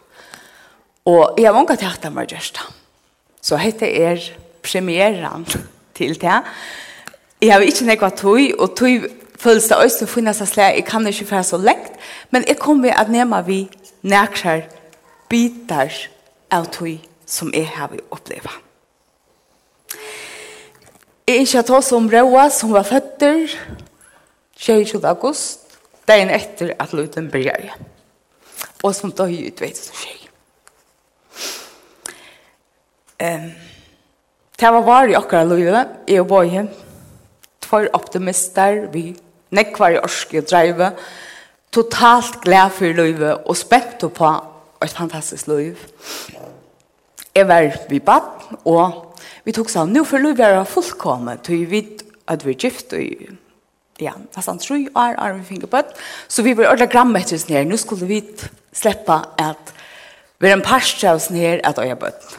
Og 1.04 1.36
jeg 1.38 1.46
har 1.46 1.54
mange 1.56 1.76
tatt 1.76 2.06
av 2.08 2.14
meg 2.14 2.32
gjørst. 2.32 2.62
Så 3.44 3.58
dette 3.60 3.86
er 3.86 4.22
premieren 4.64 5.44
til 5.94 6.16
det. 6.20 6.40
Jeg 7.42 7.52
har 7.52 7.60
ikke 7.60 7.86
nekva 7.90 8.10
tog, 8.16 8.40
og 8.58 8.72
tog 8.78 9.04
føles 9.38 9.68
det 9.68 9.76
også 9.76 10.06
å 10.06 10.10
finne 10.10 10.32
seg 10.34 10.48
slag. 10.48 10.78
Jeg 10.78 10.88
kan 10.88 11.06
ikke 11.06 11.28
være 11.28 11.44
så 11.50 11.60
lengt, 11.60 11.92
men 12.32 12.46
jeg 12.48 12.58
kommer 12.62 12.96
at 12.96 13.12
nema 13.12 13.42
vi 13.44 13.66
nærkere 14.02 14.64
bitar 15.28 15.92
av 16.50 16.70
tog 16.72 16.96
som 17.28 17.52
jeg 17.52 17.68
har 17.76 17.92
opplevd. 18.10 18.63
Jeg 21.24 21.40
ikke 21.40 21.56
har 21.56 21.70
oss 21.78 21.92
om 21.96 22.08
Røa, 22.12 22.48
som 22.52 22.74
var 22.74 22.84
føtter 22.84 23.46
22. 24.60 25.00
august, 25.08 25.78
dagen 26.08 26.28
etter 26.28 26.74
at 26.76 26.92
Luten 26.92 27.30
begynte. 27.32 27.72
Og 28.84 28.92
som 28.92 29.12
da 29.16 29.24
i 29.32 29.46
utveit 29.48 29.78
som 29.80 29.96
skjer. 29.96 30.20
Um, 33.24 33.46
det 34.60 34.72
var 34.74 34.84
var 34.84 35.08
i 35.08 35.16
akkurat 35.16 35.48
livet, 35.48 35.94
jeg 36.08 36.20
og 36.20 36.28
Bøye. 36.28 36.66
Tvær 37.64 37.88
optimister, 37.96 38.84
vi 38.92 39.14
nekvar 39.48 39.96
i 39.96 40.02
orske 40.02 40.42
og 40.42 40.50
dreive. 40.50 40.90
Totalt 41.72 42.42
glad 42.44 42.70
for 42.76 43.00
livet 43.00 43.48
og 43.48 43.56
spent 43.56 44.04
på 44.12 44.34
et 44.84 44.92
fantastisk 44.92 45.48
liv. 45.48 45.80
Jeg 47.34 47.48
var 47.48 47.72
vi 47.88 47.98
bad, 47.98 48.28
og 48.64 49.03
vi 49.44 49.52
tok 49.52 49.70
sånn, 49.72 49.92
nå 49.92 50.04
får 50.08 50.24
vi 50.24 50.34
være 50.38 50.64
fullkomne, 50.68 51.36
til 51.44 51.64
vi 51.64 51.80
vet 51.80 52.04
at 52.32 52.44
vi 52.44 52.54
er 52.54 52.60
gift, 52.60 52.94
og 52.96 54.02
ja, 54.02 54.14
nesten 54.34 54.60
tro 54.62 54.78
år, 54.96 55.18
er 55.20 55.36
vi 55.38 55.48
finner 55.52 55.70
på 55.70 55.82
det. 55.84 55.98
Så 56.28 56.42
vi 56.42 56.54
var 56.56 56.72
ordentlig 56.72 56.90
gramme 56.94 57.20
etter 57.20 57.38
oss 57.38 57.46
her, 57.50 57.66
nu 57.68 57.76
skulle 57.78 58.08
vi 58.08 58.22
slippe 58.74 59.20
at 59.40 59.74
vi 60.42 60.50
er 60.50 60.56
en 60.56 60.64
parst 60.64 61.04
av 61.06 61.20
oss 61.20 61.30
her, 61.32 61.60
at 61.62 61.78
jeg 61.78 61.92
øye 61.92 62.00
bøtt. 62.00 62.34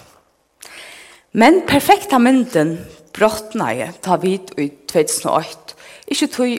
Men 1.35 1.61
perfekta 1.67 2.19
mynden 2.21 2.77
brottna 3.15 3.71
jeg, 3.75 3.95
ta 4.03 4.17
vidt 4.19 4.53
i 4.59 4.69
2008. 4.91 5.75
Ikke 6.11 6.29
tog, 6.31 6.53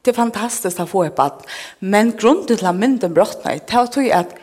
det 0.00 0.12
er 0.12 0.16
fantastisk 0.16 0.82
å 0.82 0.88
få 0.88 1.04
et 1.08 1.16
bad, 1.16 1.44
men 1.80 2.14
grunnen 2.18 2.46
til 2.48 2.66
at 2.66 2.76
mynden 2.76 3.14
brottna 3.14 3.54
jeg, 3.54 3.66
ta 3.70 3.84
var 3.84 3.92
tog 3.94 4.08
at 4.14 4.34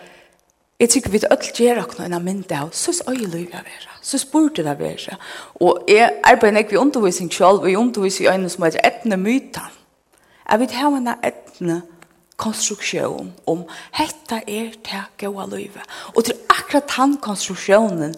Jeg 0.79 0.89
tykker 0.89 1.10
vi 1.10 1.17
ødel 1.25 1.55
gjør 1.57 1.79
akkurat 1.81 2.12
en 2.13 2.24
mynd 2.24 2.51
av, 2.53 2.69
så 2.72 2.91
er 2.91 3.15
det 3.15 3.24
øyeløy 3.24 3.48
å 3.50 3.62
være, 3.65 3.93
så 4.05 4.19
burde 4.31 4.62
det 4.63 4.75
være. 4.77 5.15
Og 5.55 5.88
jeg 5.89 6.19
arbeider 6.24 6.62
ikke 6.62 6.75
ved 6.75 6.84
undervisning 6.84 7.31
selv, 7.34 7.63
og 7.63 7.69
jeg 7.69 7.79
underviser 7.81 8.25
i 8.25 8.27
øynene 8.29 8.50
som 8.53 8.63
heter 8.63 8.86
etne 8.86 9.17
myten. 9.17 9.74
Jeg 10.51 10.60
vil 10.60 10.75
ha 10.77 10.91
en 11.00 11.10
etne 11.15 11.79
konstruksjon 12.38 13.34
om 13.50 13.65
hette 13.98 14.43
er 14.46 14.77
det 14.86 15.01
gode 15.17 15.50
livet. 15.55 15.81
Og 16.13 16.25
til 16.25 16.38
akkurat 16.53 16.93
den 16.93 17.17
konstruksjonen 17.25 18.13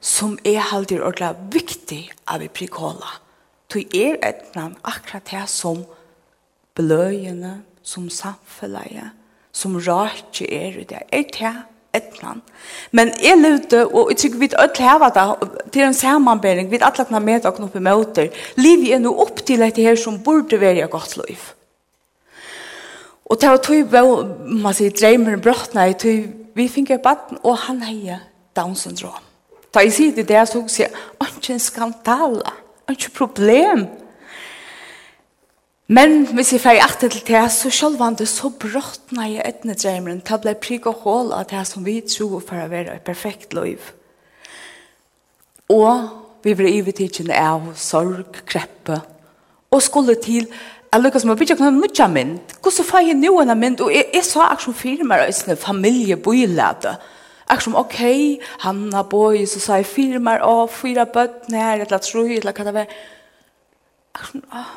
som 0.00 0.38
er 0.44 0.62
alltid 0.70 1.02
ordentlig 1.02 1.50
viktig 1.58 2.00
av 2.30 2.40
vi 2.40 2.48
prikola. 2.48 3.18
Til 3.68 3.90
er 3.90 4.22
etne 4.22 4.70
akkurat 4.84 5.26
det 5.32 5.48
som 5.50 5.82
bløyene, 6.78 7.62
som 7.82 8.06
samfunnet, 8.10 9.10
som 9.52 9.76
rart 9.82 10.40
er 10.46 10.84
det. 10.86 11.02
Er 11.10 11.30
det 11.34 11.54
etnan. 11.94 12.42
Men 12.92 13.12
jeg 13.22 13.38
levde, 13.40 13.84
og 13.86 14.12
jeg 14.12 14.20
tykker 14.22 14.40
vi 14.42 14.50
ødel 14.52 14.84
heva 14.84 15.10
det, 15.14 15.26
til 15.72 15.86
en 15.86 15.96
sammenbering, 15.96 16.70
vi 16.70 16.80
alle 16.80 17.04
kan 17.08 17.22
med 17.22 17.40
dere 17.40 17.52
oppe 17.52 17.62
knoppe 17.62 17.82
møter. 17.82 18.30
Livet 18.56 18.94
er 18.94 19.02
nå 19.02 19.12
opp 19.24 19.44
til 19.46 19.62
dette 19.64 19.82
her 19.82 19.98
som 20.00 20.20
burde 20.22 20.60
være 20.60 20.84
et 20.84 20.90
godt 20.90 21.16
liv. 21.22 21.50
Og 23.24 23.40
det 23.40 23.50
var 23.50 23.62
tog 23.64 23.94
man 24.46 24.74
sier, 24.76 24.92
dreimer 24.92 25.40
brottene, 25.40 25.92
tog 25.96 26.26
vi 26.54 26.68
et 26.68 27.02
baden, 27.02 27.38
og 27.42 27.56
han 27.66 27.82
heier 27.82 28.20
Down-syndrom. 28.54 29.22
Da 29.74 29.82
jeg 29.82 29.92
sier 29.92 30.14
det 30.14 30.28
der, 30.28 30.44
så 30.46 30.62
sier 30.70 30.86
jeg, 30.86 31.30
ikke 31.36 31.52
en 31.52 31.62
skandale, 31.62 32.44
han 32.44 32.94
er 32.94 32.98
ikke 32.98 33.16
problem, 33.16 33.86
Men 35.86 36.22
hvis 36.32 36.54
jeg 36.54 36.62
fikk 36.64 36.80
akter 36.80 37.10
til 37.12 37.26
det, 37.28 37.42
så 37.52 37.68
selv 37.70 38.00
om 38.00 38.14
det 38.16 38.24
så 38.30 38.48
brottna 38.48 39.26
jeg 39.28 39.44
etne 39.44 39.74
drømmeren, 39.76 40.22
det 40.24 40.38
ble 40.40 40.54
prik 40.56 40.86
og 40.88 41.02
hål 41.04 41.32
av 41.36 41.44
det 41.50 41.60
som 41.68 41.84
vi 41.84 41.98
tror 42.00 42.40
for 42.40 42.56
å 42.56 42.70
være 42.70 42.94
et 42.94 43.04
perfekt 43.04 43.52
liv. 43.52 43.90
Og 45.68 46.08
vi 46.44 46.54
ble 46.56 46.70
ivetidkjene 46.78 47.36
av 47.36 47.66
sorg, 47.76 48.40
kreppe, 48.48 49.02
og 49.70 49.82
skulle 49.82 50.16
til 50.20 50.48
Jeg 50.94 51.02
lukkar 51.02 51.18
som 51.18 51.32
å 51.32 51.34
bygge 51.34 51.56
noen 51.58 51.80
nødja 51.82 52.06
mynd. 52.06 52.52
Hvordan 52.62 52.86
får 52.86 53.00
jeg 53.02 53.16
noen 53.18 53.50
en 53.50 53.58
mynd? 53.58 53.80
Og 53.82 53.90
jeg, 53.90 54.04
jeg 54.14 54.22
sa 54.28 54.44
akkurat 54.44 54.62
som 54.68 54.76
firmer 54.78 55.24
og 55.24 55.32
sånne 55.34 55.56
familiebøylede. 55.58 56.92
Akkurat 57.50 57.80
ok, 57.80 57.98
han 58.62 58.84
har 58.94 59.08
bøy, 59.10 59.40
så 59.50 59.58
sa 59.58 59.80
jeg 59.80 59.88
firmer 59.90 60.46
å, 60.46 60.68
fyra 60.70 61.02
bøttene 61.10 61.58
her, 61.58 61.82
eller 61.82 61.98
tro, 61.98 62.22
eller 62.22 62.54
hva 62.54 62.68
det 62.68 62.76
var. 62.78 62.94
Akkurat, 64.14 64.46
åh, 64.54 64.70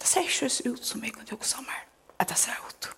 det 0.00 0.08
ser 0.08 0.26
ikke 0.26 0.70
ut 0.72 0.86
som 0.86 1.04
jeg 1.04 1.12
kunne 1.12 1.28
gjøre 1.28 1.44
sammen, 1.44 1.84
at 2.18 2.28
det 2.28 2.38
ser 2.38 2.56
ut. 2.66 2.90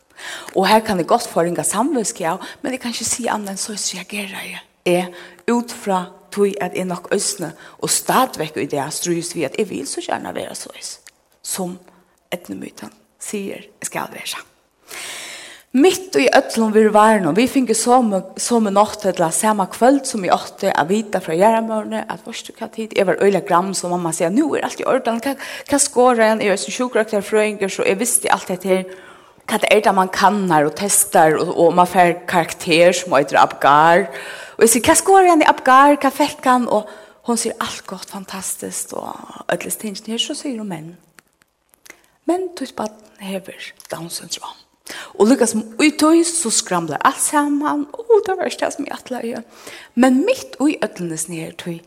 Og 0.55 0.67
her 0.69 0.81
kan 0.81 0.99
det 0.99 1.07
godt 1.07 1.27
få 1.27 1.41
ringa 1.41 1.63
forringa 1.63 1.63
samvittighet, 1.63 2.39
men 2.63 2.73
jeg 2.73 2.81
kan 2.81 2.95
ikke 2.95 3.05
si 3.05 3.27
annet 3.27 3.55
enn 3.55 3.59
så 3.59 3.75
reagerer 3.75 4.43
jeg. 4.47 4.61
Jeg 4.87 5.15
ut 5.51 5.73
fra 5.73 6.05
tog 6.33 6.55
at 6.61 6.75
jeg 6.75 6.85
nok 6.85 7.09
øsne, 7.15 7.53
og 7.79 7.91
stadvekk 7.91 8.57
i 8.57 8.67
det 8.67 8.79
jeg 8.79 8.93
strys 8.93 9.35
vi 9.35 9.45
at 9.45 9.59
jeg 9.59 9.69
vil 9.71 9.87
så 9.87 10.01
gjerne 10.01 10.35
være 10.35 10.55
så 10.55 10.71
som 11.43 11.79
etnemyten 12.33 12.93
sier 13.21 13.67
jeg 13.67 13.91
skal 13.91 14.13
være. 14.13 14.43
Mitt 15.75 16.17
i 16.17 16.29
ötlom 16.33 16.73
vi 16.73 16.89
var 16.89 17.19
nu, 17.19 17.33
vi 17.33 17.49
finge 17.49 17.75
som, 17.75 18.23
som 18.37 18.67
en 18.67 18.77
åtta 18.77 19.09
eller 19.09 19.31
samma 19.31 19.67
kvöld 19.67 20.07
som 20.07 20.25
i 20.25 20.31
åtte, 20.31 20.73
att 20.73 20.91
vita 20.91 21.21
från 21.21 21.39
Järnmörne, 21.39 22.05
att 22.09 22.21
först 22.25 22.47
du 22.47 22.53
kan 22.53 22.69
tid, 22.69 22.93
jag 22.97 23.05
var 23.05 23.23
öjla 23.23 23.41
gram 23.41 23.75
som 23.75 23.91
mamma 23.91 24.13
säger, 24.13 24.31
nu 24.31 24.43
är 24.43 24.65
allt 24.65 24.81
i 24.81 24.85
ordan, 24.85 25.21
kan, 25.21 25.37
kan 25.67 25.79
skåra 25.79 26.27
en, 26.27 26.41
jag 26.41 26.53
är 26.53 26.57
som 26.57 26.73
sjukraktar 26.73 27.21
fröingar, 27.21 27.69
så 27.69 27.83
jag 27.87 27.97
visste 27.97 28.33
allt 28.33 28.47
det 28.47 28.65
här, 28.65 28.85
kan 29.47 29.59
det 29.59 29.77
är 29.77 29.81
det 29.81 29.93
man 29.93 30.09
kannar 30.09 30.65
och 30.65 30.73
testar, 30.77 31.35
och, 31.35 31.67
och 31.67 31.75
man 31.75 31.87
får 31.87 32.27
karaktär 32.27 32.93
som 32.93 33.13
heter 33.13 33.43
Abgar, 33.43 34.11
och 34.57 34.63
jag 34.63 34.71
säger, 34.71 34.85
kan 34.85 34.97
skåra 34.97 35.27
en 35.27 35.43
i 35.43 35.47
Abgar, 35.47 35.97
kan 35.97 36.11
fäckan, 36.11 36.69
och 36.69 36.89
hon 37.23 37.37
säger 37.37 37.57
allt 37.61 37.87
gott, 37.87 38.11
fantastiskt, 38.11 38.93
och 38.93 39.09
ötlis 39.49 39.77
tingene 39.77 40.01
här, 40.07 40.19
så 40.19 40.35
säger 40.35 40.59
hon 40.59 40.69
men. 40.69 40.97
Men 42.25 42.55
tog 42.57 42.69
spatt 42.69 42.93
hever 43.19 43.57
Down 43.91 44.11
syndrome. 44.11 44.62
Og 45.15 45.29
lukka 45.31 45.47
som 45.47 45.63
utøy, 45.79 46.23
så 46.27 46.51
skramlar 46.51 47.03
alt 47.07 47.23
saman, 47.23 47.87
og 47.93 48.23
det 48.27 48.37
var 48.39 48.51
ikke 48.51 48.65
det 48.65 48.73
som 48.75 48.87
jeg 48.89 48.97
atla 48.97 49.21
gjør. 49.25 49.45
Men 49.95 50.23
mitt 50.27 50.57
ui 50.61 50.75
ødlenes 50.83 51.29
nere 51.31 51.55
tøy, 51.59 51.79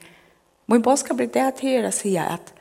min 0.72 0.82
bådskap 0.82 1.20
blir 1.20 1.30
det 1.34 1.50
til 1.60 1.86
å 1.86 1.92
si 1.94 2.16
at 2.18 2.54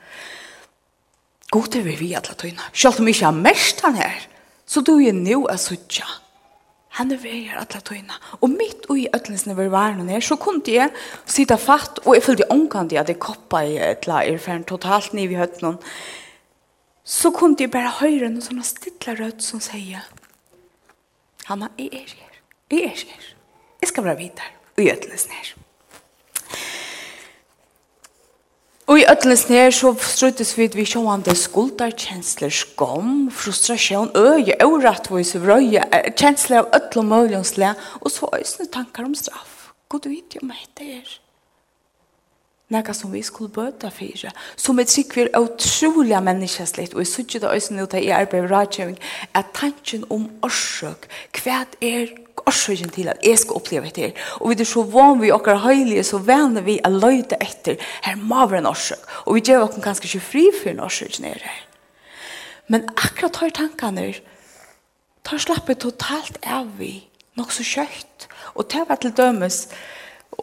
god 1.55 1.77
er 1.79 1.87
vi 1.87 1.95
vi 2.01 2.11
atla 2.17 2.35
tøyna. 2.37 2.67
Selv 2.73 3.01
om 3.01 3.09
ikke 3.09 3.29
har 3.29 3.39
mest 3.39 3.81
han 3.85 3.97
her, 3.97 4.27
så 4.67 4.83
du 4.85 4.97
er 4.99 5.15
nu 5.15 5.45
er 5.49 5.61
suttja. 5.61 6.05
Han 6.95 7.11
er 7.11 7.19
vei 7.19 7.41
her 7.49 7.59
atla 7.59 7.81
tøyna. 7.83 8.15
Og 8.39 8.51
mitt 8.53 8.85
ui 8.91 9.07
ødlenes 9.07 9.45
nere 9.49 9.67
var 9.71 9.97
nere, 9.97 10.21
så 10.23 10.37
kunne 10.39 10.63
jeg 10.67 10.93
sitte 11.27 11.57
fatt, 11.59 11.99
og 12.05 12.15
jeg 12.15 12.23
følte 12.23 12.51
omkant 12.53 12.93
jeg 12.95 13.17
koppa 13.19 13.65
i 13.67 13.75
etla 13.91 14.21
erfaren 14.23 14.63
totalt 14.67 15.15
niv 15.15 15.33
i 15.33 15.39
høttnån. 15.39 15.79
Så 17.05 17.33
kunne 17.35 17.59
jeg 17.59 17.73
bare 17.73 17.97
høyre 17.99 18.29
noen 18.29 18.41
sånne 18.41 18.63
stilla 18.65 19.17
rødt 19.19 19.43
som 19.43 19.59
sier, 19.61 20.05
Han 21.45 21.61
har, 21.61 21.71
jeg 21.77 21.89
er 21.93 22.15
her. 22.17 22.41
Jeg 22.71 22.83
er 22.83 22.89
her. 22.89 23.25
Jeg 23.81 23.87
skal 23.87 24.03
være 24.03 24.17
videre. 24.17 24.51
Og 24.77 24.83
i 24.83 24.91
ødelesen 24.91 25.31
her. 25.31 25.53
Og 28.87 28.99
i 28.99 29.05
ødelesen 29.11 29.55
her 29.55 29.69
så 29.69 29.95
struttes 29.99 30.57
vi 30.57 30.67
vi 30.73 30.85
sjående 30.85 31.35
skulder, 31.35 31.89
kjensler, 31.89 32.49
skam, 32.49 33.31
frustrasjon, 33.31 34.11
øye, 34.15 34.57
øretvis, 34.61 35.35
røye, 35.35 35.83
kjensler 36.17 36.63
av 36.63 36.69
ødel 36.77 37.03
og 37.03 37.05
mulig 37.05 37.37
og 38.01 38.11
så 38.11 38.29
øsne 38.41 38.65
tankar 38.65 39.05
om 39.05 39.15
straff. 39.15 39.69
God 39.89 40.09
vet 40.09 40.35
jo 40.35 40.45
meg 40.45 40.65
det 40.77 40.91
er. 40.97 41.24
Nega 42.73 42.93
som 42.97 43.11
vi 43.13 43.21
skulle 43.21 43.53
bøta 43.53 43.91
fyrir. 43.93 44.31
Som 44.57 44.79
jeg 44.81 44.89
trygg 44.89 45.11
vir 45.13 45.27
utrolig 45.37 46.17
menneskeslitt, 46.25 46.95
og 46.95 47.03
jeg 47.03 47.11
sykje 47.11 47.41
det 47.43 47.51
øyne 47.53 47.83
ut 47.85 47.93
i 47.93 48.09
arbeid 48.09 48.47
og 48.47 48.51
rådgjøring, 48.51 48.95
at 49.37 49.51
tanken 49.53 50.05
om 50.09 50.31
årsøk, 50.41 51.05
hva 51.43 51.59
er 51.81 52.09
årsøkken 52.45 52.89
til 52.93 53.09
at 53.11 53.21
jeg 53.23 53.37
skal 53.41 53.59
oppleve 53.59 53.89
etter. 53.91 54.17
Og 54.41 54.49
vi 54.49 54.57
er 54.59 54.69
så 54.69 54.81
vann 54.89 55.21
vi 55.21 55.31
okkar 55.33 55.61
høylige, 55.61 56.03
så 56.03 56.17
vann 56.25 56.57
vi 56.65 56.79
å 56.81 56.91
løyde 56.93 57.37
etter, 57.41 57.77
her 58.05 58.17
må 58.17 58.47
være 58.49 58.63
en 58.63 58.71
årsøk. 58.73 59.05
Og 59.25 59.37
vi 59.37 59.45
gjør 59.45 59.67
okken 59.67 59.85
ganske 59.85 60.09
ikke 60.09 60.25
fri 60.25 60.45
for 60.55 60.73
en 60.73 60.83
årsøk 60.85 61.19
nere. 61.21 61.53
Men 62.67 62.87
akkurat 62.97 63.37
tar 63.37 63.53
tankene, 63.53 64.07
tar 65.25 65.41
slappet 65.41 65.83
totalt 65.85 66.41
av 66.49 66.71
vi, 66.79 66.95
nok 67.37 67.53
så 67.53 67.65
kjøtt. 67.65 68.25
Og 68.55 68.65
til 68.71 68.81
å 68.81 68.89
være 68.89 69.05
til 69.05 69.15
dømes, 69.17 69.67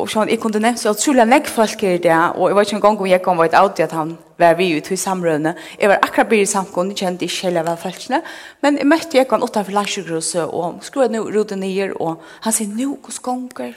Og 0.01 0.09
sånn, 0.09 0.31
jeg 0.33 0.41
kunne 0.41 0.61
nevnt 0.63 0.81
så 0.81 0.95
utrolig 0.95 1.27
nekk 1.29 1.51
folk 1.53 1.83
er 1.85 1.99
i 1.99 2.03
det, 2.03 2.17
og 2.35 2.49
jeg 2.49 2.57
var 2.57 2.67
ikke 2.67 2.77
en 2.79 2.85
gang 2.85 3.01
om 3.03 3.09
jeg 3.11 3.23
kom 3.25 3.41
var 3.41 3.51
et 3.51 3.57
at 3.85 3.93
han 3.93 4.15
var 4.41 4.55
vi 4.59 4.71
ute 4.79 4.95
i 4.95 4.99
samrøvne. 4.99 5.55
Jeg 5.79 5.91
var 5.93 6.01
akkurat 6.03 6.31
blir 6.31 6.43
i 6.43 6.49
samkommet, 6.49 6.97
jeg 6.97 7.07
kjente 7.07 7.29
ikke 7.29 7.49
heller 7.49 7.69
av 7.75 7.83
folkene, 7.83 8.23
men 8.65 8.79
jeg 8.81 8.89
møtte 8.89 9.19
jeg 9.19 9.29
kan 9.29 9.45
utenfor 9.45 9.77
landsjøkruset, 9.77 10.49
og 10.49 10.81
skruet 10.87 11.13
nå 11.13 11.27
roten 11.29 11.61
nye, 11.61 11.91
og 12.01 12.25
han 12.47 12.57
sier, 12.57 12.73
nå, 12.73 12.97
hvordan 13.05 13.49
ganger? 13.53 13.77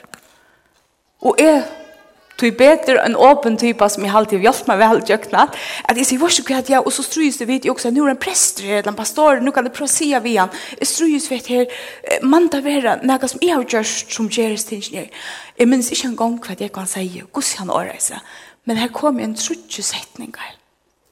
Og 1.20 1.36
jeg 1.40 1.62
tog 2.36 2.56
betur 2.56 2.98
en 3.00 3.16
åpen 3.16 3.56
typa 3.56 3.88
som 3.88 4.04
jeg 4.04 4.14
alltid 4.14 4.44
hjelpt 4.44 4.68
meg 4.68 4.80
vel 4.80 5.02
tjøkna, 5.08 5.46
at 5.88 6.00
jeg 6.00 6.08
sier, 6.08 6.20
hva 6.20 6.30
skal 6.32 6.60
jeg, 6.68 6.80
og 6.82 6.92
så 6.92 7.04
strys 7.06 7.40
det 7.40 7.48
vidt, 7.48 7.64
jeg 7.64 7.72
også, 7.72 7.92
nå 7.94 8.04
er 8.04 8.12
en 8.12 8.20
prester, 8.20 8.68
eller 8.78 8.92
en 8.92 8.98
pastor, 8.98 9.40
nå 9.40 9.54
kan 9.56 9.66
det 9.66 9.72
prøve 9.76 9.88
å 9.88 9.94
si 9.94 10.10
av 10.16 10.26
igjen, 10.28 10.52
jeg 10.80 10.90
strys 10.90 11.30
vidt 11.32 11.48
her, 11.52 11.78
man 12.26 12.50
da 12.52 12.60
vera, 12.64 12.98
noe 13.02 13.30
som 13.30 13.42
jeg 13.42 13.54
har 13.54 13.64
gjort 13.64 14.12
som 14.18 14.28
gjeres 14.28 14.68
til 14.68 14.80
ingenier, 14.80 15.08
jeg 15.56 15.70
minns 15.70 15.90
ikke 15.94 16.12
en 16.12 16.20
gang 16.20 16.36
hva 16.44 16.58
jeg 16.60 16.74
kan 16.74 16.90
si, 16.90 17.08
hos 17.24 17.54
han 17.60 17.72
åreise, 17.72 18.20
men 18.68 18.80
her 18.82 18.92
kom 18.92 19.22
en 19.22 19.36
trutje 19.38 19.84
setninger, 19.86 20.54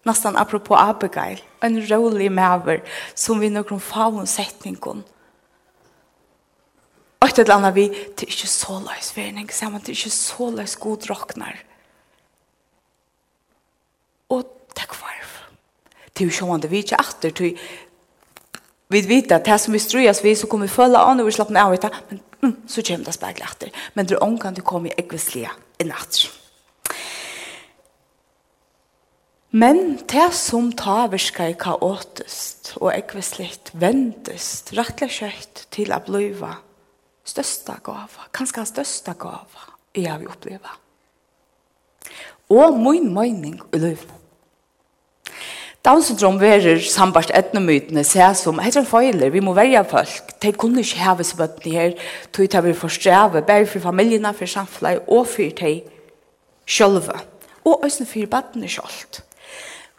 nesten 0.04 0.36
apropos 0.36 0.76
Abigail, 0.76 1.40
en 1.64 1.80
rolig 1.88 2.28
maver, 2.32 2.84
som 3.16 3.40
vi 3.40 3.48
noen 3.52 3.80
faun 3.80 4.28
setninger, 4.28 5.00
Og 7.24 7.30
et 7.30 7.38
eller 7.40 7.56
annet 7.56 7.72
vi, 7.72 7.86
det 7.88 8.26
er 8.26 8.34
ikke 8.34 8.50
så 8.52 8.74
løs 8.84 9.14
verning 9.16 9.48
man, 9.72 9.80
det 9.80 9.94
er 9.94 9.96
ikke 9.96 10.10
så 10.12 10.50
løs 10.52 10.74
god 10.76 11.06
råkner. 11.08 11.56
Og 14.28 14.42
det 14.74 14.82
er 14.84 14.90
kvarv. 14.92 15.30
Det 16.12 16.20
er 16.20 16.28
jo 16.28 16.36
sånn 16.36 16.58
at 16.58 16.68
vi 16.68 16.82
ikke 16.84 17.00
atter, 17.00 17.32
til 17.32 17.56
vi 18.92 19.00
vet 19.08 19.32
at 19.32 19.46
det 19.48 19.56
som 19.58 19.72
vi 19.72 19.80
strøyes 19.80 20.20
vi, 20.22 20.34
så 20.36 20.46
kommer 20.46 20.68
vi 20.68 20.76
følge 20.76 21.00
an, 21.00 21.22
og 21.22 21.26
vi 21.26 21.32
slapper 21.34 21.56
av 21.58 21.72
etter, 21.74 21.94
men 22.10 22.20
mm, 22.44 22.52
så 22.68 22.84
kommer 22.84 23.08
det 23.08 23.14
speglet 23.16 23.48
atter. 23.48 23.72
Men 23.96 24.06
det 24.06 24.18
er 24.18 24.26
omgang 24.26 24.54
til 24.54 24.66
å 24.66 24.68
komme 24.68 24.92
i 24.92 24.98
ekvislige 25.00 25.50
i 25.80 25.86
natt. 25.88 26.20
Men 29.56 29.96
det 30.12 30.28
som 30.36 30.68
tar 30.76 31.08
virka 31.14 31.48
i 31.48 31.56
kaotist 31.56 32.74
og 32.82 32.92
ekvisligt 32.92 33.72
vendist 33.72 34.74
rettelig 34.76 35.22
kjøtt 35.22 35.66
til 35.74 35.94
å 35.94 36.02
blive 36.04 36.52
størsta 37.24 37.78
gava, 37.84 38.28
kanskje 38.32 38.60
den 38.60 38.70
størsta 38.72 39.14
gava 39.18 39.70
jeg 39.94 40.10
har 40.10 40.24
opplevd. 40.28 40.68
Og 42.52 42.76
min 42.78 43.08
mening 43.14 43.60
i 43.72 43.80
livet. 43.80 44.20
Down-syndrom 45.84 46.38
verer 46.40 46.78
sambart 46.80 47.28
etnomytene 47.36 48.06
ser 48.08 48.32
som 48.40 48.60
heter 48.64 48.80
en 48.80 48.88
feiler, 48.88 49.28
vi 49.28 49.42
må 49.44 49.52
verja 49.52 49.82
folk. 49.84 50.32
De 50.40 50.52
kunne 50.56 50.80
ikke 50.80 51.02
heve 51.02 51.26
bøttene 51.36 51.74
her, 51.74 51.98
tog 52.32 52.48
til 52.48 52.60
å 52.60 52.64
bli 52.64 52.72
forstreve, 52.78 53.42
bare 53.44 53.68
for 53.68 53.84
familiene, 53.84 54.32
for 54.32 54.48
samfunnet 54.48 55.04
og 55.12 55.28
for 55.28 55.52
de 55.60 55.74
sjølve. 56.64 57.20
Og 57.68 57.84
også 57.84 58.08
for 58.08 58.32
bøttene 58.32 58.70
sjølv. 58.72 59.20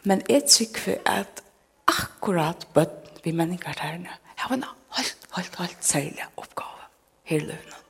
Men 0.10 0.26
jeg 0.30 0.50
tykker 0.50 1.06
at 1.06 1.46
akkurat 1.90 2.66
bøttene 2.74 3.22
vi 3.26 3.34
mennesker 3.34 3.78
her, 3.82 4.02
har 4.38 4.54
en 4.58 4.66
helt, 4.98 5.30
helt, 5.38 5.62
helt 5.62 5.86
særlig 5.86 6.26
oppgave 6.38 6.75
her 7.26 7.40
løvna. 7.40 7.82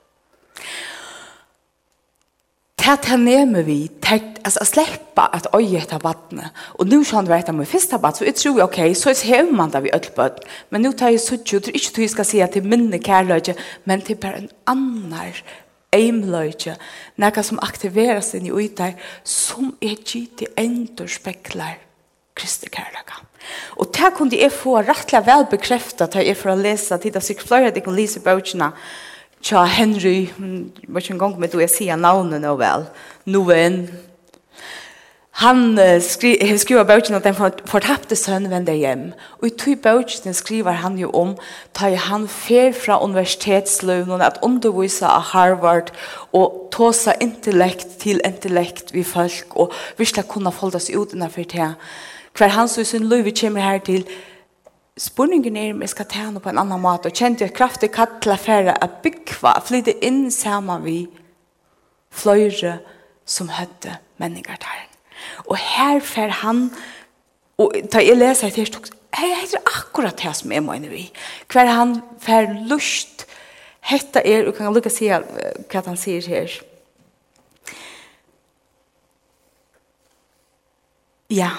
Tæt 2.85 3.07
her 3.09 3.17
nemme 3.17 3.63
vi, 3.65 3.87
tæt, 4.01 4.37
altså 4.45 4.61
sleppa 4.69 5.23
at 5.33 5.47
øye 5.57 5.79
etter 5.81 5.97
vattnet. 6.03 6.53
Og 6.77 6.85
nu 6.85 6.99
skjønner 7.01 7.31
vi 7.31 7.39
etter 7.41 7.55
med 7.57 7.65
første 7.65 7.97
vatt, 8.01 8.19
så 8.19 8.27
jeg 8.27 8.35
tror, 8.37 8.59
ok, 8.67 8.77
så 8.93 9.09
er 9.09 9.23
hever 9.25 9.55
man 9.57 9.71
da 9.73 9.81
vi 9.81 9.93
ødelbøtt. 9.95 10.43
Men 10.69 10.85
nu 10.85 10.91
tar 10.93 11.09
jeg 11.09 11.23
sutt 11.23 11.53
jo, 11.53 11.57
det 11.57 11.73
er 11.73 11.79
ikke 11.79 11.95
du 11.95 12.07
skal 12.13 12.27
si 12.29 12.43
at 12.45 12.53
det 12.53 12.61
er 12.61 12.69
minne 12.69 12.99
kærløyde, 13.01 13.55
men 13.89 14.05
til 14.05 14.19
bare 14.21 14.43
en 14.43 14.51
annar 14.69 15.41
eimløyde, 15.95 16.75
nekka 17.17 17.41
som 17.47 17.63
aktiveras 17.65 18.33
inn 18.37 18.51
i 18.51 18.53
uitar, 18.53 18.93
som 19.23 19.73
er 19.81 19.97
gitt 20.05 20.45
i 20.45 20.51
endur 20.61 21.09
speklar 21.09 21.79
Kristi 22.37 22.69
kærløyde. 22.69 23.17
Og 23.81 23.89
det 23.97 24.13
kunne 24.13 24.37
jeg 24.37 24.53
få 24.53 24.77
rettelig 24.85 25.25
vel 25.25 25.49
bekreftet, 25.49 26.13
da 26.13 26.21
jeg 26.21 26.37
får 26.37 26.61
lese, 26.61 26.97
til 26.97 27.13
det 27.13 27.21
er 27.21 27.29
sikkert 27.31 27.49
flere 27.49 27.73
at 27.73 27.77
jeg 27.77 27.85
kan 27.85 27.97
lese 27.97 28.21
bøkene, 28.21 28.71
tja 29.45 29.63
Henry, 29.69 30.25
var 30.87 30.99
ikke 30.99 31.13
en 31.13 31.19
gang 31.21 31.39
med 31.39 31.53
du, 31.53 31.59
jeg 31.61 31.69
sier 31.69 32.01
navnet 32.01 32.41
nå 32.41 32.55
vel, 32.57 32.87
Noen, 33.29 33.83
han 35.35 35.75
uh, 35.75 35.97
skri, 35.99 36.31
skriver 36.57 36.85
bøkene 36.87 37.19
at 37.19 37.25
den 37.27 37.35
fortapte 37.35 38.15
sønnen 38.15 38.47
vender 38.53 38.77
hjem. 38.77 39.09
Og 39.41 39.49
i 39.49 39.55
to 39.59 39.73
bøkene 39.83 40.31
skriver 40.33 40.77
han 40.79 40.95
jo 40.95 41.09
om 41.11 41.33
ta 41.75 41.89
han 42.05 42.29
fer 42.31 42.71
fra 42.71 43.01
universitetsløvnen 43.03 44.23
at 44.23 44.39
undervise 44.47 45.03
av 45.03 45.33
Harvard 45.33 45.91
og 46.31 46.69
ta 46.71 46.93
seg 46.95 47.19
intellekt 47.25 47.97
til 48.05 48.23
intellekt 48.23 48.95
vi 48.95 49.03
folk 49.03 49.59
og 49.59 49.75
virkelig 49.99 50.23
kunne 50.31 50.55
folde 50.55 50.79
seg 50.79 51.01
ut 51.03 51.17
innenfor 51.17 51.51
det. 51.51 51.73
Hver 52.37 52.55
han 52.55 52.71
så 52.71 52.85
i 52.85 52.87
sin 52.87 53.11
løyve 53.11 53.35
kommer 53.35 53.67
her 53.67 53.83
til 53.83 54.07
spurningen 54.99 55.57
er 55.59 55.73
om 55.73 55.83
jeg 55.83 55.91
skal 55.91 56.07
tjene 56.11 56.41
på 56.41 56.49
en 56.51 56.59
annan 56.61 56.81
måte, 56.81 57.09
og 57.09 57.17
kjente 57.17 57.43
jeg 57.45 57.55
kraftig 57.55 57.91
katt 57.95 58.21
til 58.23 58.33
affære 58.35 58.77
å 58.79 58.89
bygge, 59.03 59.53
flytte 59.67 59.95
inn 60.05 60.29
sammen 60.31 60.85
vi 60.85 60.99
fløyre 62.15 62.77
som 63.27 63.49
høtte 63.51 63.97
menninger 64.21 64.59
der. 64.61 64.83
Og 65.49 65.57
her 65.59 65.99
fer 66.05 66.31
han, 66.41 66.69
og 67.59 67.75
da 67.91 68.03
jeg 68.03 68.19
leser 68.19 68.51
et 68.51 68.77
hei, 69.15 69.29
jeg 69.31 69.41
heter 69.41 69.67
akkurat 69.67 70.19
det 70.19 70.31
som 70.35 70.51
jeg 70.51 70.63
mener 70.63 70.91
vi. 70.91 71.09
Hver 71.51 71.71
han 71.71 71.97
fer 72.23 72.47
lust, 72.69 73.25
hetta 73.85 74.23
er, 74.23 74.47
og 74.47 74.55
kan 74.57 74.73
lukke 74.75 74.91
si 74.91 75.11
hva 75.11 75.83
han 75.85 75.99
sier 75.99 76.25
her, 76.31 76.55
Ja, 81.33 81.49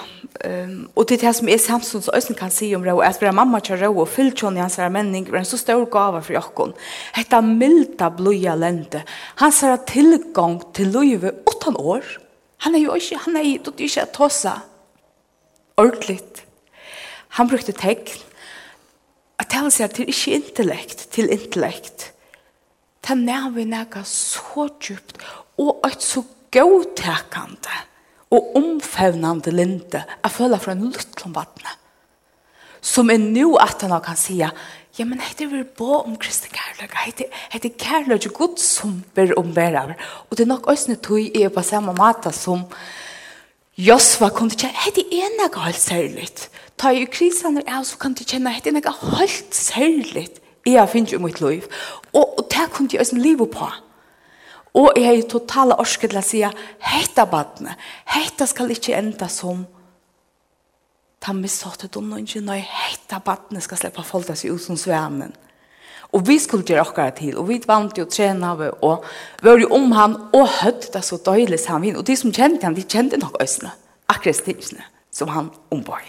um, 0.47 0.85
og 0.95 1.09
det 1.09 1.17
er 1.17 1.25
det 1.25 1.33
som 1.35 1.49
er 1.51 1.59
Samson 1.59 2.01
som 2.01 2.15
øyne 2.15 2.35
kan 2.39 2.51
si 2.55 2.69
om 2.75 2.85
Rau, 2.87 3.01
at 3.03 3.17
vi 3.19 3.27
er 3.27 3.35
mamma 3.35 3.59
til 3.59 3.75
Rau 3.81 3.99
og 3.99 4.07
fyllt 4.07 4.39
henne 4.39 4.61
i 4.61 4.63
hans 4.63 4.77
her 4.79 4.87
menning, 4.87 5.27
er 5.27 5.41
en 5.41 5.45
så 5.45 5.59
stor 5.59 5.83
gave 5.91 6.21
for 6.23 6.37
jokken. 6.37 6.71
Hette 7.17 7.41
milda 7.43 8.07
bløya 8.15 8.55
lente. 8.55 9.01
Han 9.43 9.51
ser 9.51 9.75
tilgang 9.89 10.61
til 10.73 10.93
løyve 10.95 11.33
åttan 11.51 11.75
år. 11.75 12.05
Han 12.63 12.75
er 12.75 12.85
jo 12.85 12.95
ikke, 12.95 13.19
han 13.25 13.35
er 13.35 13.43
jo 13.43 13.73
ikke, 13.77 14.01
at 14.01 14.15
tåsa. 14.15 14.53
Ordentlig. 15.77 16.21
Han 17.35 17.49
brukte 17.51 17.75
tegn. 17.75 18.07
At 19.37 19.51
det 19.51 19.73
seg 19.73 19.91
til 19.93 20.07
ikke 20.07 20.39
intellekt, 20.39 21.09
til 21.11 21.27
intellekt. 21.29 22.13
Det 23.03 23.11
er 23.11 23.19
nærmere 23.19 23.67
nægget 23.67 24.07
så 24.07 24.69
djupt, 24.79 25.19
og 25.59 25.83
et 25.85 26.01
så 26.01 26.23
gåtakende. 26.55 27.75
Ja 27.75 27.96
og 28.33 28.55
omfevnande 28.59 29.53
linte 29.55 30.03
er 30.03 30.33
føler 30.33 30.59
fra 30.59 30.75
en 30.75 30.89
luttlom 30.89 31.35
vattne 31.35 31.75
som 32.81 33.09
er 33.09 33.21
nu 33.21 33.55
at 33.59 33.81
han 33.81 33.95
kan 34.03 34.19
sige 34.19 34.51
ja, 34.97 35.05
men 35.05 35.21
hette 35.21 35.45
vi 35.45 35.63
bo 35.77 35.99
om 36.01 36.15
Kristi 36.17 36.49
kærløk 36.49 36.95
hette, 37.05 37.27
hette 37.51 37.69
kærløk 37.69 38.25
er 38.25 38.37
god 38.37 38.57
som 38.61 39.03
ber 39.15 39.33
om 39.37 39.45
ombærer 39.47 39.95
og 40.29 40.37
det 40.37 40.45
er 40.45 40.53
nok 40.53 40.67
også 40.67 40.95
tog 40.95 41.19
i 41.19 41.47
på 41.47 41.61
samme 41.61 41.93
måte 41.93 42.31
som 42.33 42.65
Josva 43.77 44.31
kunne 44.33 44.49
til 44.49 44.65
å 44.65 44.71
kjenne, 44.71 44.83
hette 44.87 45.03
er 45.13 45.33
noe 45.37 45.61
helt 45.67 45.77
særlig. 45.77 46.31
Ta 46.81 46.89
i 46.89 47.03
krisen 47.05 47.59
er 47.59 47.67
av, 47.69 47.83
så 47.85 47.99
kan 48.01 48.15
du 48.17 48.23
å 48.23 48.25
kjenne, 48.25 48.49
hette 48.49 48.71
er 48.71 48.73
noe 48.73 48.93
helt 49.19 49.53
særlig. 49.53 50.23
Jeg 50.65 50.89
finner 50.89 51.13
jo 51.13 51.19
mitt 51.21 51.37
liv. 51.45 51.67
Og, 52.09 52.23
og 52.25 52.47
det 52.49 52.65
kunne 52.73 52.97
jeg 52.97 53.05
å 53.05 53.19
liv 53.21 53.43
på. 53.53 53.67
Og 54.77 54.93
jeg 54.93 55.07
har 55.07 55.23
totala 55.29 55.79
orske 55.81 56.09
til 56.09 56.19
å 56.19 56.25
si, 56.25 56.43
heita 56.91 57.25
badne, 57.29 57.73
heita 58.13 58.45
skal 58.49 58.71
ikke 58.75 58.97
enda 58.97 59.29
som 59.31 59.65
ta 61.23 61.33
missåttet 61.33 61.97
om 61.97 62.05
noen 62.11 62.27
ikke, 62.27 62.43
nei, 62.45 62.59
heita 62.61 63.19
badne 63.25 63.61
skal 63.63 63.79
slippe 63.81 64.05
folk 64.05 64.29
seg 64.29 64.53
ut 64.53 64.61
som 64.61 64.77
svemen. 64.77 65.33
Og 66.15 66.21
vi 66.27 66.37
skulle 66.39 66.63
gjøre 66.63 66.85
akkurat 66.85 67.17
til, 67.19 67.33
og 67.39 67.49
vi 67.49 67.57
vant 67.67 67.97
jo 67.99 68.05
trene 68.07 68.53
av, 68.53 68.61
og 68.85 69.03
vi 69.41 69.49
var 69.49 69.59
jo 69.59 69.71
om 69.75 69.89
han, 69.97 70.13
og 70.37 70.53
høtte 70.61 70.93
det 70.93 71.03
så 71.03 71.17
døylig 71.25 71.59
som 71.59 71.81
han 71.81 71.97
og 71.97 72.05
de 72.07 72.15
som 72.15 72.31
kjente 72.31 72.63
han, 72.63 72.77
de 72.77 72.85
kjente 72.85 73.19
nok 73.19 73.35
øsene, 73.43 73.73
akkurat 74.07 74.39
stingsene, 74.39 74.85
som 75.11 75.33
han 75.33 75.49
ombor. 75.73 76.05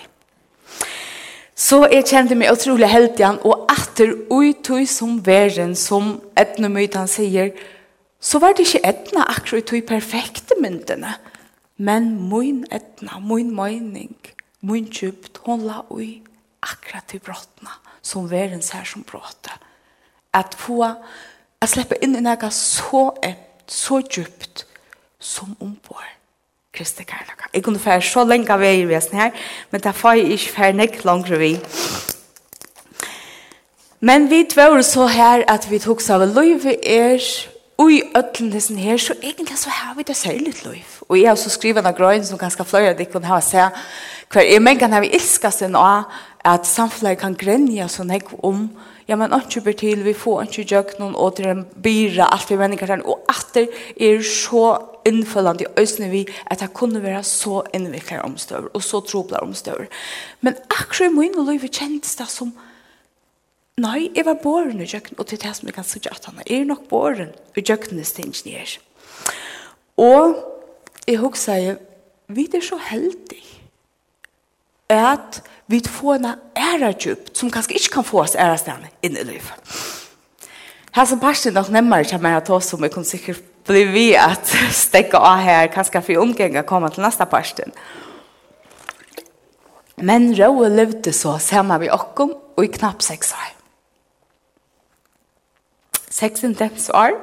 Så 1.59 1.81
jeg 1.91 2.07
kjente 2.07 2.37
meg 2.39 2.53
utrolig 2.55 2.87
heldig 2.93 3.25
han, 3.25 3.41
og 3.43 3.67
etter 3.75 4.13
ui 4.31 4.53
tog 4.63 4.87
som 4.87 5.19
verden, 5.27 5.75
som 5.75 6.21
etnomytan 6.39 7.11
sier, 7.11 7.51
så 8.21 8.39
var 8.43 8.57
det 8.57 8.67
ikke 8.67 8.87
etna 8.89 9.27
akkurat 9.31 9.73
i 9.73 9.81
perfekte 9.87 10.59
myndene, 10.61 11.15
men 11.79 12.11
min 12.31 12.65
etna, 12.75 13.21
min 13.23 13.55
mening, 13.55 14.17
min 14.61 14.89
djupt, 14.91 15.39
hun 15.47 15.63
la 15.67 15.85
ui 15.91 16.19
akkurat 16.63 17.15
i 17.15 17.21
brottene, 17.23 17.75
som 18.03 18.31
verden 18.31 18.63
ser 18.63 18.85
som 18.85 19.05
bråte. 19.07 19.55
At 20.35 20.57
få, 20.59 20.83
at 21.63 21.71
slippe 21.71 21.99
inn 22.03 22.19
i 22.19 22.23
noe 22.25 22.51
så 22.51 23.11
et, 23.23 23.45
så 23.69 24.01
djupt, 24.03 24.65
som 25.19 25.57
ombår 25.61 26.07
Kristi 26.73 27.03
kærlaka. 27.03 27.49
Jeg 27.55 27.65
kunne 27.65 27.79
fære 27.79 28.03
så 28.07 28.23
lenge 28.25 28.53
av 28.55 28.61
vei 28.63 28.83
i 28.83 28.87
vesen 28.87 29.19
her, 29.19 29.31
men 29.71 29.83
det 29.83 29.95
får 29.97 30.19
jeg 30.19 30.35
ikke 30.37 30.53
fære 30.55 30.77
nek 30.79 30.99
langere 31.05 31.39
vi. 31.41 31.53
Men 34.01 34.29
vi 34.31 34.45
tvær 34.47 34.83
så 34.87 35.09
her 35.11 35.43
at 35.51 35.67
vi 35.71 35.81
tok 35.83 36.03
seg 36.05 36.23
av 36.23 36.37
løyve 36.37 36.77
er 36.87 37.25
Og 37.79 37.93
i 37.93 38.03
ødlen 38.17 38.53
hessen 38.53 38.79
her, 38.79 38.97
så 38.97 39.15
egentlig 39.23 39.59
så 39.59 39.71
har 39.71 39.95
vi 39.95 40.03
det 40.03 40.17
særligt 40.17 40.65
liv. 40.67 40.85
Og 41.09 41.21
jeg 41.21 41.29
har 41.31 41.37
så 41.39 41.51
skrivet 41.51 41.85
noen 41.85 41.95
grøn 41.95 42.25
som 42.27 42.39
ganske 42.39 42.65
flere 42.67 42.91
av 42.91 42.99
dere 42.99 43.25
har 43.27 43.45
sett 43.45 43.77
hver 44.29 44.45
jeg 44.45 44.61
mener 44.61 44.81
kan 44.83 45.01
vi 45.01 45.09
ilskast 45.17 45.63
enn 45.65 45.77
av 45.79 46.11
at 46.45 46.67
samfunnet 46.69 47.17
kan 47.21 47.37
grenja 47.39 47.87
sånn 47.89 48.11
jeg 48.13 48.27
om 48.45 48.67
ja, 49.09 49.17
men 49.17 49.33
ikke 49.33 49.63
ber 49.65 49.77
til, 49.79 50.03
vi 50.05 50.13
får 50.13 50.43
ikke 50.45 50.65
gjøk 50.69 50.91
noen 50.99 51.15
og 51.17 51.39
til 51.39 51.47
en 51.49 51.63
byra, 51.81 52.27
alt 52.29 52.51
vi 52.51 52.59
mennesker 52.61 52.91
her, 52.93 53.05
og 53.09 53.23
at 53.33 53.55
det 53.55 53.65
er 53.97 54.21
så 54.21 54.67
innfølgende 55.09 55.65
i 55.65 55.81
øsene 55.81 56.11
vi 56.13 56.27
at 56.45 56.61
det 56.61 56.75
kunne 56.77 57.01
være 57.01 57.23
så 57.25 57.63
innviklet 57.73 58.21
omstøver 58.27 58.69
og 58.75 58.85
så 58.85 59.01
trobler 59.01 59.41
omstøver. 59.41 59.89
Men 60.45 60.61
akkurat 60.69 61.09
i 61.09 61.15
min 61.15 61.41
liv 61.49 61.65
kjentes 61.71 62.19
det 62.21 62.29
som 62.29 62.53
Nei, 63.79 64.09
jeg 64.11 64.25
var 64.27 64.41
båren 64.43 64.81
i 64.83 64.89
kjøkken, 64.91 65.19
og 65.21 65.29
til 65.31 65.39
det 65.39 65.53
som 65.55 65.69
jeg 65.69 65.77
kan 65.77 65.87
sitte 65.87 66.11
at 66.11 66.25
han 66.27 66.41
er 66.43 66.65
nok 66.67 66.89
båren 66.91 67.31
i 67.55 67.63
kjøkkenes 67.63 68.11
tingene 68.17 68.57
jeg. 68.57 68.79
Og 69.99 70.35
jeg 71.07 71.21
husker, 71.23 71.77
vi 72.29 72.49
er 72.55 72.65
så 72.65 72.79
heldige 72.91 73.45
at 74.89 75.43
vi 75.69 75.83
får 75.85 76.15
en 76.17 76.27
ære 76.57 76.95
djup 76.97 77.31
som 77.37 77.51
kanskje 77.53 77.77
ikke 77.77 77.99
kan 77.99 78.07
få 78.09 78.23
oss 78.23 78.35
ære 78.35 78.55
ærestene 78.55 78.89
inn 79.05 79.19
i 79.21 79.25
livet. 79.27 79.77
Her 80.97 81.05
som 81.07 81.21
parten 81.21 81.55
nok 81.55 81.69
nemmere 81.71 82.09
kommer 82.09 82.35
jeg 82.35 82.47
til 82.47 82.57
oss 82.57 82.71
som 82.73 82.83
jeg 82.83 82.95
kunne 82.95 83.09
sikkert 83.09 83.45
bli 83.69 83.85
vi 83.93 84.07
at 84.17 84.49
stekke 84.85 85.21
av 85.21 85.45
her, 85.45 85.69
kanskje 85.71 86.03
for 86.03 86.25
omgjengen 86.25 86.67
kommer 86.67 86.91
til 86.91 87.05
neste 87.05 87.29
parten. 87.29 87.77
Men 89.99 90.33
Røe 90.39 90.71
levde 90.73 91.13
så 91.13 91.37
sammen 91.43 91.83
vi 91.83 91.93
oss 91.93 92.35
og 92.59 92.65
i 92.65 92.73
knapp 92.75 93.05
seks 93.05 93.35
år 93.37 93.58
seks 96.19 96.43
intens 96.43 96.91
år. 96.95 97.15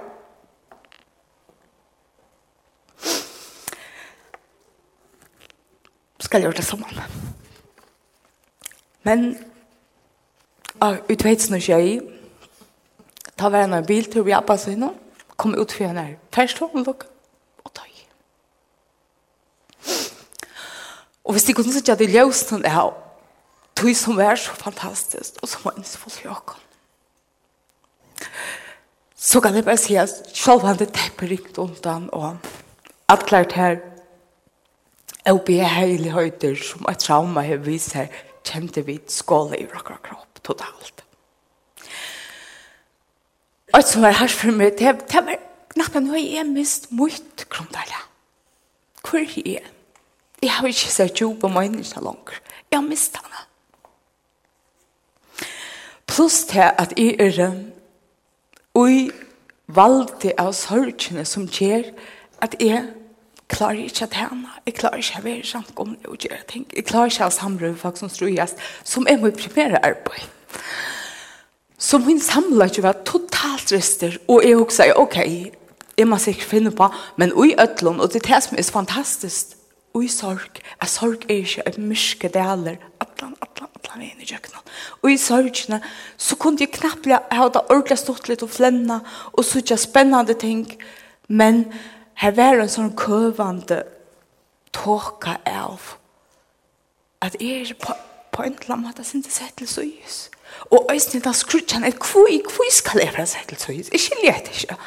Skal 6.19 6.41
gjøre 6.41 6.57
det 6.57 6.65
sammen. 6.65 7.01
Men 9.05 9.27
av 10.81 10.97
utveitsen 11.11 11.57
og 11.57 11.65
kjøy, 11.65 11.99
ta 13.37 13.51
hver 13.51 13.67
en 13.67 13.85
bil 13.85 14.07
til 14.07 14.23
å 14.23 14.27
bli 14.27 14.35
appa 14.35 14.57
seg 14.59 14.79
nå, 14.79 14.93
kom 15.35 15.53
ut 15.53 15.71
for 15.71 15.89
henne 15.89 16.07
her. 16.07 16.17
Først 16.33 16.61
og 16.63 16.77
lukk, 16.79 17.05
og 17.63 17.73
ta 17.75 17.85
i. 17.85 18.05
Og 21.25 21.35
hvis 21.35 21.47
de 21.49 21.55
kunne 21.57 21.73
sitte 21.73 21.93
at 21.93 22.01
de 22.01 22.09
løsene 22.09 22.63
det 22.63 22.73
her, 22.73 22.93
tog 23.75 23.95
som 23.99 24.17
var 24.17 24.39
så 24.39 24.55
fantastisk, 24.55 25.41
og 25.43 25.51
som 25.51 25.67
var 25.67 25.75
en 25.75 25.83
så 25.87 25.99
folk 25.99 26.23
i 26.23 26.31
åkken 26.31 26.61
så 29.25 29.41
kan 29.41 29.55
jeg 29.57 29.65
bare 29.65 29.81
si 29.81 29.95
at 29.97 30.11
selv 30.37 30.67
om 30.69 30.77
det 30.77 30.91
tepper 30.93 31.31
rikt 31.31 31.57
undan, 31.57 32.09
og 32.13 32.37
at 33.09 33.25
klart 33.25 33.55
her, 33.57 33.79
jeg 35.25 35.41
blir 35.45 35.65
heilig 35.65 36.11
høyder 36.13 36.55
som 36.61 36.85
et 36.89 37.01
trauma 37.01 37.41
har 37.41 37.63
vist 37.65 37.95
her, 37.97 38.11
kjente 38.45 38.85
vi 38.85 38.99
skåle 39.09 39.57
i 39.57 39.65
rakker 39.71 39.97
kropp 40.05 40.43
totalt. 40.45 41.01
Og 43.73 43.83
som 43.83 44.05
var 44.05 44.13
her 44.19 44.29
for 44.29 44.53
meg, 44.53 44.77
det, 44.77 44.93
det 45.09 45.23
var 45.25 45.41
knappt 45.73 45.97
nå 46.05 46.21
jeg 46.21 46.45
mist 46.47 46.91
mot 46.93 47.45
grunndalia. 47.49 48.05
Hvor 49.01 49.19
er 49.19 49.41
jeg? 49.41 49.71
Jeg 50.43 50.51
har 50.53 50.69
ikke 50.69 50.93
sett 50.93 51.21
jo 51.21 51.33
på 51.41 51.49
meg 51.49 51.73
ikke 51.73 52.03
langer. 52.05 52.37
Jeg 52.69 52.77
har 52.77 52.85
mistet 52.85 53.25
henne. 53.25 53.41
Plus 56.05 56.43
til 56.45 56.69
at 56.69 56.93
jeg 56.93 57.17
er 57.19 57.49
ui 58.75 59.09
valde 59.67 60.33
av 60.37 60.53
sørgene 60.53 61.25
som 61.25 61.47
gjør 61.47 61.89
at 62.43 62.55
jeg 62.61 62.83
klarer 63.51 63.85
ikke 63.85 64.07
at 64.07 64.17
henne, 64.17 64.49
jeg 64.65 64.77
klarer 64.79 65.01
ikke 65.01 65.21
å 65.21 65.25
være 65.25 65.47
sånn 65.47 65.67
om 65.81 65.93
det 65.95 66.09
og 66.09 66.25
gjøre 66.25 66.45
ting, 66.49 66.65
jeg 66.73 66.87
klarer 66.89 67.13
ikke 67.13 67.29
å 67.29 67.33
samle 67.33 67.73
folk 67.79 67.99
som 68.01 68.11
strøyes, 68.11 68.55
som 68.83 69.07
er 69.09 69.21
min 69.21 69.35
primære 69.35 69.81
arbeid. 69.85 70.31
Så 71.77 71.99
min 72.01 72.21
samlet 72.23 72.73
ikke 72.73 72.87
var 72.87 73.03
totalt 73.05 73.73
rester, 73.75 74.17
og 74.27 74.45
jeg 74.45 74.57
også 74.57 74.81
sier, 74.81 74.97
ok, 74.97 75.19
jeg 75.95 76.09
må 76.09 76.17
sikkert 76.19 76.49
finne 76.49 76.73
på, 76.75 76.89
men 77.21 77.33
ui 77.35 77.53
øtlån, 77.61 78.01
og 78.01 78.11
det 78.13 78.23
er 78.23 78.33
det 78.33 78.41
som 78.47 78.57
er 78.57 78.71
fantastisk, 78.73 79.55
ui 79.95 80.07
sorg, 80.11 80.59
at 80.81 80.91
sorg 80.91 81.27
er 81.29 81.43
ikke 81.43 81.67
et 81.69 81.77
myske 81.79 82.31
deler, 82.33 82.81
atlan, 83.03 83.35
atlan, 83.45 83.71
allan 83.95 84.03
vegin 84.03 84.21
i 84.21 84.29
kjøkkenen. 84.29 84.71
Og 85.01 85.11
i 85.11 85.17
sorgene 85.17 85.81
så 86.17 86.35
kunne 86.35 86.59
jeg 86.59 86.73
knappt 86.75 87.07
ha 87.07 87.47
det 87.49 87.63
ordentlig 87.69 87.97
stått 87.99 88.29
litt 88.29 88.43
og 88.43 88.51
flennet 88.51 89.05
og 89.33 89.45
så 89.45 89.61
ikke 89.61 89.77
spennende 89.77 90.35
ting. 90.39 90.65
Men 91.27 91.65
her 92.21 92.35
var 92.35 92.59
en 92.59 92.71
sånn 92.71 92.95
køvende 92.97 93.83
tåka 94.75 95.39
av 95.45 95.95
at 97.23 97.37
jeg 97.39 97.71
er 97.71 97.77
på, 97.79 97.95
på 98.31 98.43
en 98.43 98.53
eller 98.53 98.75
annen 98.75 98.89
måte 98.89 99.03
sin 99.03 99.23
til 99.23 99.67
søys. 99.67 100.29
Og 100.71 100.91
øyne 100.91 101.21
da 101.23 101.33
skrutjan 101.33 101.83
er 101.83 101.95
kvui, 101.99 102.41
kvui 102.45 102.69
skal 102.71 103.01
jeg 103.01 103.13
fra 103.15 103.25
seg 103.27 103.47
til 103.49 103.59
søys. 103.59 103.89
Jeg 103.91 104.03
skiljer 104.03 104.43
det 104.45 104.53
ikke. 104.61 104.77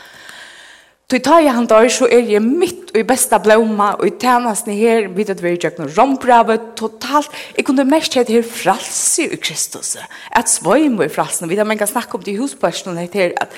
Tog 1.08 1.22
tar 1.24 1.40
jeg 1.40 1.54
han 1.56 1.64
der, 1.64 1.86
så 1.88 2.04
er 2.04 2.26
jeg 2.28 2.44
mitt 2.44 2.90
og 2.92 2.98
i 3.00 3.04
besta 3.08 3.38
blomma 3.40 3.94
og 3.96 4.04
i 4.04 4.12
tænasten 4.20 4.74
her, 4.76 5.06
vidt 5.08 5.30
at 5.32 5.40
vi 5.40 5.54
er 5.54 5.60
gjøkken 5.60 5.88
rombrave, 5.96 6.58
totalt, 6.76 7.32
jeg 7.56 7.64
kunne 7.64 7.86
mest 7.88 8.16
hette 8.18 8.34
her 8.34 8.44
fralse 8.44 9.24
i 9.24 9.38
Kristus, 9.40 9.94
at 10.36 10.50
svøyme 10.52 11.06
i 11.06 11.12
fralsen, 11.12 11.48
vidt 11.48 11.62
at 11.64 11.66
man 11.66 11.78
kan 11.80 11.88
snakke 11.88 12.14
om 12.14 12.22
det 12.22 12.34
i 12.34 12.36
huspørsmålet 12.36 13.14
her, 13.16 13.32
at, 13.40 13.56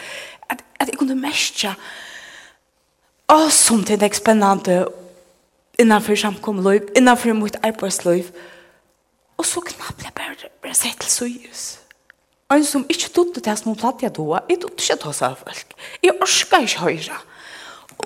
at, 0.51 0.63
at 0.79 0.93
jeg 0.93 0.99
kunne 1.01 1.17
mest 1.19 1.65
ja. 1.65 1.73
å, 3.27 3.49
som 3.51 3.83
det 3.83 3.99
er 3.99 4.15
spennende, 4.15 4.85
innanfor 5.81 6.15
samkommeløyv, 6.23 6.93
innanfor 6.95 7.35
mot 7.35 7.59
arbeidsløyv, 7.67 8.31
og 9.43 9.49
så 9.49 9.65
knappt 9.73 10.07
jeg 10.07 10.15
bare, 10.15 10.53
bare 10.63 10.79
sett 10.79 11.03
til 11.03 11.11
søyes. 11.11 11.67
Og 12.51 12.61
en 12.61 12.67
som 12.67 12.87
ikke 12.91 13.11
trodde 13.15 13.43
det 13.43 13.59
som 13.59 13.73
hun 13.73 13.79
platt 13.79 14.03
jeg 14.07 14.15
da, 14.15 14.45
jeg 14.51 14.63
trodde 14.63 14.87
ikke 14.87 14.99
ta 15.03 15.17
seg 15.19 15.35
var 15.35 15.43
folk. 15.43 15.77
Jeg 16.03 16.15
orsker 16.23 16.67
ikke 16.67 16.87
høyre 16.87 17.19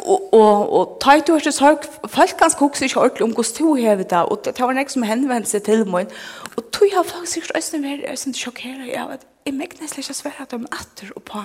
og 0.02 0.34
og 0.34 0.72
og 0.78 0.96
tætt 1.02 1.26
du 1.26 1.34
ikkje 1.36 1.52
folk 1.58 1.86
folk 2.10 2.36
kan 2.38 2.50
skokse 2.50 2.84
ikkje 2.84 3.00
ordentlig 3.00 3.26
om 3.26 3.34
kost 3.34 3.56
to 3.56 3.74
her 3.74 3.96
vita 4.00 4.22
og 4.24 4.44
det 4.44 4.58
var 4.60 4.74
nekk 4.76 4.90
som 4.90 5.06
henvendte 5.06 5.50
seg 5.50 5.64
til 5.66 5.84
meg 5.88 6.12
og 6.56 6.70
tog 6.72 6.88
jeg 6.90 7.06
faktisk 7.10 7.42
ikkje 7.42 7.58
østen 7.58 7.84
ver 7.86 8.06
østen 8.12 8.34
sjokkera 8.34 8.88
jeg 8.88 9.10
vet 9.10 9.26
jeg 9.46 9.54
mekk 9.58 9.76
nesten 9.80 10.02
ikkje 10.02 10.16
svært 10.20 10.40
at 10.40 10.54
de 10.54 10.72
atter 10.72 11.12
og 11.16 11.22
på 11.30 11.44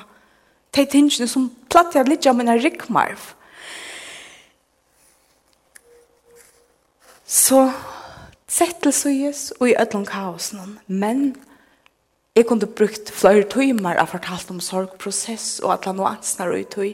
de 0.78 0.86
tingene 0.86 1.28
som 1.28 1.52
platt 1.70 1.96
jeg 1.96 2.10
litt 2.10 2.28
av 2.30 2.38
mine 2.40 2.58
rikmarv 2.58 3.34
så 7.30 7.68
sett 8.50 8.82
til 8.82 8.94
søyes 8.96 9.52
og 9.60 9.70
i 9.70 9.78
ødlom 9.78 10.06
kaosen 10.10 10.80
men 10.88 11.36
jeg 12.36 12.48
kunne 12.48 12.66
brukt 12.66 13.12
flere 13.12 13.44
timer 13.52 14.00
og 14.02 14.10
fortalt 14.14 14.52
om 14.54 14.62
sorgprosess 14.64 15.60
og 15.60 15.74
at 15.74 15.90
han 15.90 15.98
var 15.98 16.18
ansnar 16.18 16.54
og 16.54 16.62
i 16.62 16.70
tøy 16.70 16.94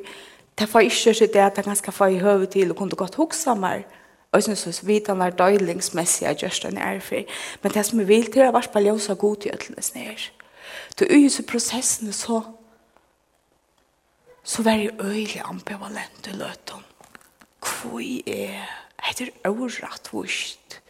det 0.57 0.73
var 0.73 0.79
ikke 0.79 1.13
så 1.13 1.25
det 1.25 1.41
at 1.41 1.57
jeg 1.57 1.65
ganske 1.65 1.93
var 1.99 2.07
i 2.07 2.17
høve 2.17 2.45
til 2.45 2.71
og 2.71 2.77
kunne 2.77 2.95
godt 2.95 3.15
hukse 3.15 3.55
meg. 3.55 3.85
Og 4.31 4.41
jeg 4.47 4.57
synes 4.57 4.87
vi 4.87 4.93
vet 4.93 5.07
han 5.07 5.21
er 5.21 5.35
døylingsmessig 5.35 6.27
av 6.27 6.35
Gjørsten 6.35 6.77
er 6.77 6.99
for. 6.99 7.23
Men 7.63 7.71
det 7.71 7.85
som 7.85 7.99
jeg 7.99 8.07
vil 8.07 8.31
til 8.31 8.41
er 8.41 8.51
vært 8.55 8.71
på 8.71 8.83
ljøs 8.83 9.09
og 9.09 9.17
god 9.17 9.35
til 9.35 9.53
ødelene 9.55 9.83
sned. 9.83 10.25
Til 10.95 11.07
å 11.07 11.19
gjøre 11.19 11.47
prosessene 11.47 12.13
så 12.15 12.41
så 14.45 14.61
var 14.61 14.77
jeg 14.77 14.93
øyelig 15.01 15.41
ambivalent 15.45 16.27
i 16.27 16.35
løten. 16.37 16.83
Hvor 17.59 17.99
er 17.99 18.61
det? 19.17 19.17
Det 19.17 19.27
er 19.43 19.49
overratt 19.49 20.09
vust. 20.13 20.81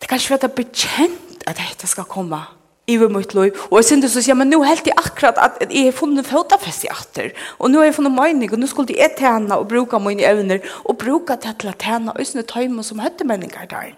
Det 0.00 0.08
kan 0.08 0.18
ikke 0.18 0.30
være 0.30 0.48
bekjent 0.48 1.44
at 1.46 1.56
dette 1.58 1.86
skal 1.86 2.04
komme 2.04 2.40
i 2.88 2.96
mitt 2.96 3.34
liv. 3.34 3.52
Og 3.70 3.78
jeg 3.78 3.84
synes 3.84 4.12
så 4.12 4.22
säger 4.22 4.34
men 4.34 4.50
nå 4.50 4.62
helt 4.62 4.86
i 4.86 4.90
akkurat 4.96 5.38
at 5.38 5.72
jeg 5.72 5.84
har 5.84 5.92
funnet 5.92 6.26
fotafäst 6.26 6.84
i 6.84 6.88
atter. 6.90 7.30
Og 7.58 7.70
nå 7.70 7.78
har 7.78 7.84
jeg 7.84 7.94
funnet 7.94 8.12
mening 8.12 8.52
og 8.52 8.58
nå 8.58 8.66
skulle 8.66 8.94
jeg 8.96 9.14
tjene 9.18 9.56
og 9.56 9.68
bruke 9.68 9.98
mine 9.98 10.22
evner 10.22 10.58
og 10.84 10.98
bruke 10.98 11.36
det 11.36 11.58
til 11.58 11.68
å 11.70 11.76
tjene, 11.78 12.12
og 12.12 12.26
sånne 12.26 12.46
tøymer 12.48 12.82
som 12.82 12.98
hette 12.98 13.24
meninger 13.24 13.66
der. 13.70 13.92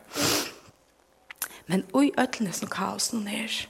Men 1.67 1.85
oi, 1.95 2.11
øtlene 2.19 2.53
som 2.53 2.69
kaos 2.69 3.13
nå 3.13 3.21
ned, 3.21 3.67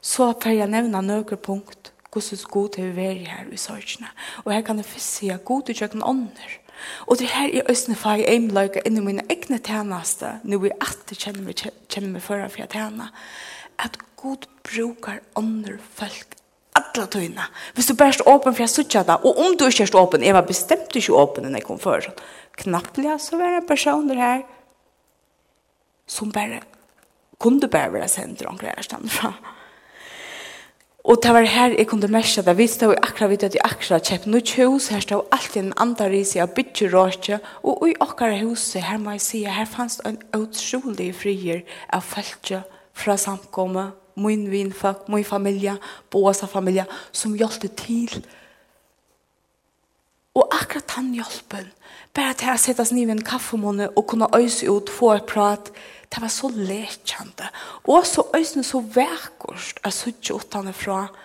Så 0.00 0.34
får 0.42 0.50
jeg 0.50 0.68
nevne 0.68 1.02
noen 1.02 1.36
punkt. 1.36 1.90
hvordan 2.12 2.38
god 2.50 2.68
til 2.68 2.90
å 2.90 2.94
være 2.94 3.26
her 3.26 3.46
i 3.52 3.56
sørgene. 3.56 4.08
Og 4.44 4.52
her 4.52 4.60
kan 4.62 4.76
jeg 4.76 4.84
først 4.84 5.14
si 5.16 5.28
at 5.28 5.44
god 5.44 5.62
til 5.62 5.74
och 5.74 5.80
jag 5.80 6.08
ånder. 6.08 6.60
Og 7.06 7.18
det 7.18 7.26
her 7.26 7.48
er 7.48 7.70
østene 7.70 7.96
for 7.96 8.18
jeg 8.18 8.34
imløyga 8.34 8.82
inni 8.86 9.00
mine 9.00 9.22
egne 9.30 9.58
tjeneste, 9.58 10.38
nå 10.44 10.58
vi 10.58 10.70
alltid 10.80 11.18
kjenner 11.18 11.42
meg, 11.46 11.62
kjenner 11.88 12.10
meg 12.16 12.22
for 12.22 12.42
å 12.42 12.48
tjene 12.50 13.10
at 13.78 13.98
Gud 14.20 14.46
brukar 14.64 15.20
ånder 15.36 15.78
folk 15.94 16.36
alla 16.74 17.06
tøyna. 17.06 17.48
Hvis 17.74 17.90
du 17.90 17.94
bærst 17.98 18.24
åpen 18.26 18.54
for 18.54 18.64
jeg 18.64 18.72
sutja 18.72 19.04
da, 19.06 19.18
og 19.22 19.38
om 19.38 19.56
du 19.56 19.66
ikke 19.68 19.86
er 19.86 19.98
åpen, 20.00 20.24
jeg 20.24 20.34
var 20.34 20.46
bestemt 20.48 20.96
ikke 20.96 21.14
åpen 21.14 21.46
enn 21.46 21.58
jeg 21.58 21.66
kom 21.66 21.78
før, 21.82 22.10
knapplega 22.58 23.18
så 23.22 23.38
var 23.38 23.54
det 23.54 23.66
personer 23.68 24.20
her 24.20 24.46
som 26.06 26.32
bare 26.32 26.60
kunde 27.40 27.68
bare 27.68 27.92
være 27.92 28.08
sendt 28.08 28.42
og 28.44 28.54
omkring 28.54 28.82
stand 28.84 29.08
fra. 29.10 29.32
Og 31.04 31.18
det 31.22 31.32
var 31.36 31.44
her 31.44 31.74
jeg 31.76 31.86
kunne 31.86 32.08
merke 32.08 32.42
det. 32.42 32.56
Vi 32.56 32.66
stod 32.66 32.94
akkurat 32.96 33.30
vidt 33.30 33.42
at 33.44 33.54
jeg 33.54 33.64
akkurat 33.64 34.06
kjøpt 34.08 34.28
noe 34.32 34.54
hus. 34.56 34.86
Her 34.88 35.02
stod 35.04 35.26
alltid 35.36 35.60
en 35.60 35.74
andre 35.76 36.06
ris 36.08 36.32
av 36.40 36.54
bytje 36.56 36.88
råkje, 36.88 37.40
Og 37.62 37.88
i 37.88 37.94
akkurat 38.00 38.40
huset, 38.40 38.82
her 38.82 38.98
må 38.98 39.10
jeg 39.10 39.20
si, 39.20 39.42
her 39.44 39.68
fanns 39.68 39.96
det 39.96 40.06
en 40.06 40.22
utrolig 40.32 41.14
frier 41.14 41.60
av 41.92 42.00
feltet 42.00 42.64
fra 42.94 43.16
samkomme, 43.20 43.90
min 44.16 44.46
vinfolk, 44.50 45.08
min 45.08 45.24
familie, 45.26 45.76
Boasa 46.10 46.46
familie, 46.46 46.86
som 47.12 47.34
hjelpte 47.34 47.68
til. 47.68 48.26
Og 50.34 50.48
akkurat 50.54 50.96
han 50.96 51.12
hjelpen, 51.14 51.68
bare 52.14 52.34
til 52.38 52.52
å 52.54 52.58
sette 52.58 52.86
seg 52.86 52.98
ned 52.98 53.10
i 53.10 53.16
en 53.16 53.26
kaffemåne 53.26 53.90
og 53.94 54.06
kunne 54.10 54.30
øse 54.38 54.70
ut, 54.70 54.90
få 54.90 55.12
et 55.16 55.26
prat, 55.30 55.70
det 56.14 56.22
var 56.22 56.30
så 56.30 56.50
lekjende. 56.54 57.50
Og 57.90 58.06
så 58.06 58.22
øsene 58.38 58.64
så 58.66 58.80
verkost, 58.94 59.80
jeg 59.82 59.92
suttet 59.92 60.34
utenfra, 60.34 61.06
og 61.10 61.23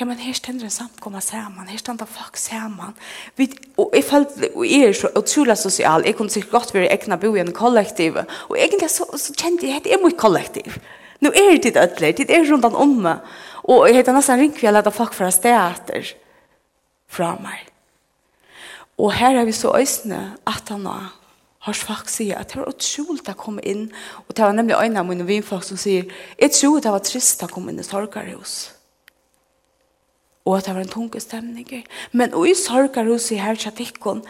Ja, 0.00 0.06
men 0.08 0.16
her 0.16 0.32
stender 0.32 0.64
en 0.64 0.72
samkomma 0.72 1.20
sammen, 1.20 1.68
her 1.68 1.78
stender 1.78 2.08
folk 2.08 2.38
sammen. 2.40 2.94
Vi, 3.36 3.50
og 3.76 3.92
jeg 3.92 4.04
følte, 4.08 4.48
og 4.56 4.64
jeg 4.64 4.88
er 4.88 4.96
så 4.96 5.10
utrolig 5.18 5.56
sosial, 5.60 6.06
jeg 6.06 6.16
kunne 6.16 6.32
sikkert 6.32 6.54
godt 6.54 6.74
være 6.74 6.88
egnet 6.94 7.20
bo 7.20 7.34
i 7.36 7.42
en 7.42 7.52
kollektiv, 7.52 8.16
og 8.48 8.56
egentlig 8.56 8.88
så, 8.90 9.04
så 9.20 9.36
kjente 9.36 9.68
jeg, 9.68 9.82
at 9.82 9.90
jeg 9.90 9.98
er 9.98 10.04
mye 10.04 10.16
kollektiv. 10.16 10.78
Nå 11.20 11.30
er 11.36 11.58
det 11.60 11.74
ditt 11.76 12.22
det 12.22 12.30
er 12.34 12.48
rundt 12.48 12.64
om 12.64 12.96
meg, 13.04 13.20
og 13.68 13.84
jeg 13.86 14.00
heter 14.00 14.16
nesten 14.16 14.40
ringt 14.40 14.62
vi 14.62 14.72
leder 14.72 14.90
folk 14.90 15.14
fra 15.14 15.30
stedet 15.30 16.16
fra 17.12 17.34
meg. 17.44 17.68
Og 18.96 19.12
her 19.12 19.36
er 19.36 19.44
vi 19.44 19.52
så 19.52 19.76
øsne 19.76 20.38
at 20.48 20.72
han 20.72 20.88
har 20.88 21.12
har 21.62 21.78
folk 21.78 22.08
sier 22.10 22.40
at 22.40 22.50
det 22.50 22.58
var 22.58 22.72
utrolig 22.72 23.22
å 23.30 23.38
komme 23.38 23.62
inn, 23.62 23.84
og 24.26 24.34
det 24.34 24.42
var 24.42 24.54
nemlig 24.56 24.74
øynene 24.74 25.02
av 25.04 25.06
mine 25.06 25.26
vinfolk 25.28 25.62
som 25.62 25.78
sier, 25.78 26.08
jeg 26.40 26.54
tror 26.56 26.80
det 26.82 26.90
var 26.90 27.04
trist 27.06 27.44
å 27.44 27.50
komme 27.50 27.70
inn 27.70 27.78
i 27.78 27.86
sorgerhus 27.86 28.72
og 30.44 30.56
at 30.56 30.66
det 30.66 30.74
var 30.74 30.82
en 30.82 30.94
tunge 30.94 31.20
stemning. 31.20 31.84
Men 32.12 32.34
og 32.34 32.48
i 32.48 32.54
sorgar 32.58 33.06
hos 33.06 33.30
i 33.30 33.40
her 33.40 33.54
tjatikkon, 33.54 34.24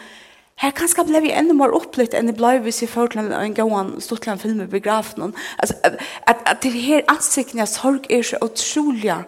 her 0.61 0.71
kanskje 0.77 1.05
ble 1.07 1.23
vi 1.25 1.31
enda 1.33 1.55
mer 1.57 1.73
opplitt 1.73 2.13
enn 2.13 2.29
det 2.29 2.35
ble 2.37 2.59
hvis 2.61 2.83
vi 2.83 2.91
følte 2.91 3.19
en, 3.19 3.31
en 3.33 3.55
gauan 3.57 3.95
stortland 4.01 4.39
film 4.39 4.61
i 4.61 4.69
begrafen. 4.69 5.33
Altså, 5.57 5.79
at, 5.83 5.97
at 6.45 6.61
det 6.63 6.73
her 6.77 7.01
ansiktene 7.09 7.65
av 7.65 7.71
sorg 7.71 8.05
er 8.09 8.21
så 8.27 8.37
utrolig 8.45 9.23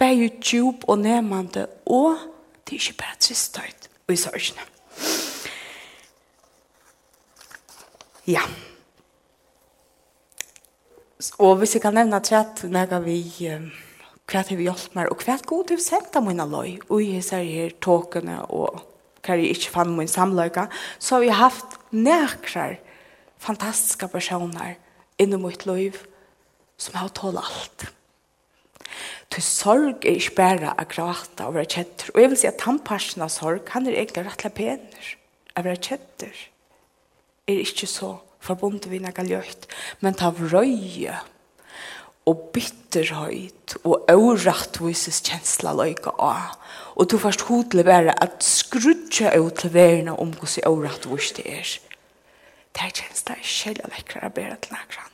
det 0.00 0.08
er 0.08 0.16
jo 0.16 0.28
djup 0.40 0.84
og 0.88 0.98
nemande, 0.98 1.66
og 1.84 2.16
det 2.64 2.78
er 2.78 2.80
ikke 2.80 3.02
bare 3.02 3.18
tristøyt 3.20 3.88
i 4.08 4.16
sorgene. 4.16 4.64
Ja. 8.26 8.40
Og 11.38 11.56
hvis 11.60 11.74
jeg 11.76 11.82
kan 11.82 11.94
nevne 11.94 12.16
at 12.16 12.32
jeg 12.32 13.04
vi... 13.04 13.50
Um, 13.52 13.70
hva 14.30 14.44
har 14.44 14.56
vi 14.56 14.66
hjulpet 14.68 14.94
meg, 14.94 15.10
og 15.10 15.24
hva 15.24 15.34
er 15.34 15.48
god 15.48 15.72
har 15.74 15.82
sendt 15.82 16.16
av 16.18 16.26
mine 16.26 16.46
løy, 16.46 16.76
og 16.88 17.02
jeg 17.02 17.24
ser 17.26 17.46
her 17.46 17.74
tåkene, 17.82 18.38
og 18.54 18.78
hva 19.26 19.36
jeg 19.36 19.56
ikke 19.56 19.72
fann 19.74 19.96
min 19.96 20.10
samløyga, 20.10 20.68
så 20.98 21.16
har 21.16 21.24
vi 21.24 21.32
haft 21.34 21.78
nekrar 21.90 22.78
fantastiske 23.40 24.08
personer 24.12 24.76
innom 25.20 25.48
mitt 25.48 25.66
liv 25.68 25.98
som 26.80 27.00
har 27.00 27.10
tålt 27.16 27.40
alt. 27.40 27.88
Til 29.30 29.44
sorg 29.46 30.06
er 30.06 30.18
ikke 30.18 30.38
bare 30.40 30.72
å 30.74 30.86
gråte 30.90 31.46
og 31.46 31.54
være 31.54 31.70
kjetter. 31.76 32.10
Og 32.14 32.22
jeg 32.22 32.30
vil 32.32 32.40
si 32.40 32.48
at 32.50 32.58
tannparsen 32.58 33.22
av 33.22 33.30
sorg, 33.30 33.68
han 33.74 33.86
er 33.86 33.98
egentlig 34.00 34.24
rettelig 34.26 34.56
pener. 34.56 35.12
Å 35.54 35.62
være 35.66 35.82
kjetter 35.86 36.40
er 37.50 37.62
ikke 37.62 37.86
så 37.90 38.16
forbundet 38.42 38.88
vi 38.90 38.98
noe 39.02 39.26
løyt, 39.26 39.68
men 40.00 40.16
ta 40.16 40.30
vrøye 40.34 41.18
og 42.30 42.46
bytte 42.54 42.79
bitterhøyt 42.90 43.76
og 43.84 44.08
avrattvises 44.10 45.22
kjensla 45.22 45.72
løyka 45.74 46.10
av. 46.18 46.56
Og 46.96 47.10
du 47.10 47.18
først 47.18 47.46
hodle 47.48 47.84
bare 47.84 48.14
at 48.22 48.42
skrutja 48.44 49.32
ut 49.38 49.54
til 49.62 49.72
verna 49.74 50.16
om 50.18 50.32
hos 50.40 50.58
i 50.58 50.62
det 50.62 51.46
er. 51.46 51.78
Det 52.74 52.82
er 52.82 52.94
kjensla 52.94 53.34
er 53.34 53.42
kjellig 53.42 53.84
å 53.84 54.30
bare 54.34 54.56
til 54.60 54.74
nekran. 54.74 55.10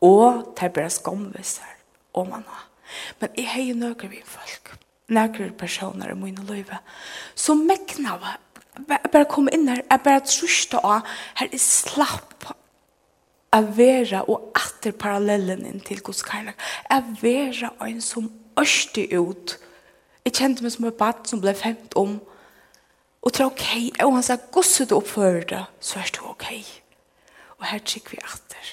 Og 0.00 0.54
det 0.56 0.62
er 0.62 0.74
bare 0.76 0.90
skomviser 0.90 1.74
om 2.14 2.28
man 2.28 2.44
har. 2.46 2.68
Men 3.20 3.30
jeg 3.36 3.48
har 3.48 3.62
jo 3.62 3.74
nøkker 3.74 4.08
vi 4.08 4.20
folk, 4.24 4.76
nøkker 5.08 5.52
personer 5.58 6.12
i 6.12 6.14
mine 6.14 6.44
løyve, 6.44 6.78
som 7.34 7.66
mekna 7.66 8.18
var 8.18 8.40
Jeg 8.74 9.10
bare 9.12 9.24
kom 9.30 9.46
inn 9.54 9.68
her, 9.68 9.84
jeg 9.86 10.00
bare 10.02 10.20
trusta 10.26 10.80
av, 10.82 11.04
her 11.38 11.46
er 11.46 11.60
slapp 11.62 12.48
av 13.54 13.70
vera 13.76 14.24
og 14.30 14.50
atter 14.58 14.94
parallellen 14.98 15.80
til 15.86 16.02
Guds 16.04 16.24
kærlek, 16.26 16.58
at 16.90 17.10
vera 17.22 17.70
en 17.86 18.00
som 18.02 18.30
ørste 18.60 19.06
ut. 19.14 19.56
Jeg 20.24 20.36
kjente 20.38 20.64
meg 20.64 20.74
som 20.74 20.88
et 20.88 20.98
bad 20.98 21.26
som 21.28 21.42
ble 21.42 21.54
femt 21.58 21.94
om, 22.00 22.16
og 23.24 23.32
tro 23.32 23.48
ok, 23.48 23.66
og 24.04 24.16
han 24.18 24.24
sa, 24.26 24.36
gosset 24.52 24.90
du 24.90 24.98
oppfører 24.98 25.46
det, 25.48 25.62
så 25.80 26.00
er 26.02 26.10
det 26.12 26.24
ok. 26.28 26.48
Og 27.60 27.68
her 27.70 27.80
trykker 27.80 28.16
vi 28.16 28.24
atter. 28.24 28.72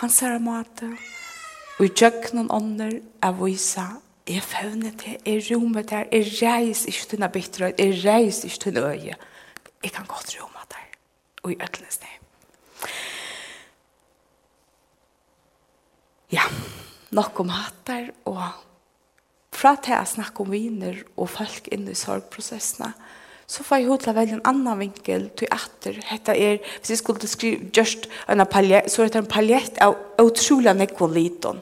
Han 0.00 0.12
sa 0.12 0.30
av 0.36 0.44
maten, 0.44 0.94
og 1.76 1.84
i 1.84 1.92
djøkkenen 1.92 2.48
ånder, 2.54 3.00
er 3.20 3.36
vise, 3.36 3.84
jeg 4.28 4.44
fevner 4.46 4.94
til, 5.00 5.18
jeg 5.26 5.44
romer 5.50 5.84
til, 5.88 6.08
jeg 6.12 6.32
reis 6.38 6.86
ikke 6.86 7.04
til 7.10 7.18
denne 7.18 7.32
bitterhet, 7.34 7.80
jeg 7.80 8.00
reis 8.04 8.44
ikke 8.46 8.62
til 8.64 8.78
denne 8.78 8.94
øye. 8.94 9.18
Jeg 9.82 9.92
kan 9.92 10.08
godt 10.08 10.36
rome 10.38 10.64
der, 10.70 10.88
og 11.42 11.52
i 11.52 11.58
ødelnes 11.60 12.00
ned. 12.00 12.29
ja, 16.30 16.46
nok 17.10 17.40
om 17.42 17.50
hatter 17.54 18.10
og 18.30 18.42
fra 19.60 19.74
til 19.82 19.96
å 19.98 20.06
snakke 20.06 20.44
om 20.44 20.52
viner 20.54 21.00
og 21.16 21.28
folk 21.32 21.66
inn 21.74 21.88
i 21.90 21.96
sorgprosessene, 21.98 22.92
så 23.50 23.64
får 23.66 23.80
jeg 23.80 23.88
hod 23.88 24.02
til 24.04 24.12
å 24.12 24.14
velge 24.14 24.36
en 24.36 24.44
annen 24.46 24.78
vinkel 24.78 25.24
til 25.34 25.50
atter. 25.50 25.96
Hette 26.06 26.36
er, 26.38 26.60
hvis 26.78 26.92
jeg 26.92 27.00
skulle 27.00 27.28
skrive 27.28 27.72
just 27.74 28.06
en 28.30 28.44
paljett, 28.46 28.86
så 28.92 29.02
er 29.02 29.10
det 29.10 29.24
en 29.24 29.32
paljett 29.32 29.80
av 29.82 29.96
utrolig 30.22 30.76
nekvån. 30.78 31.58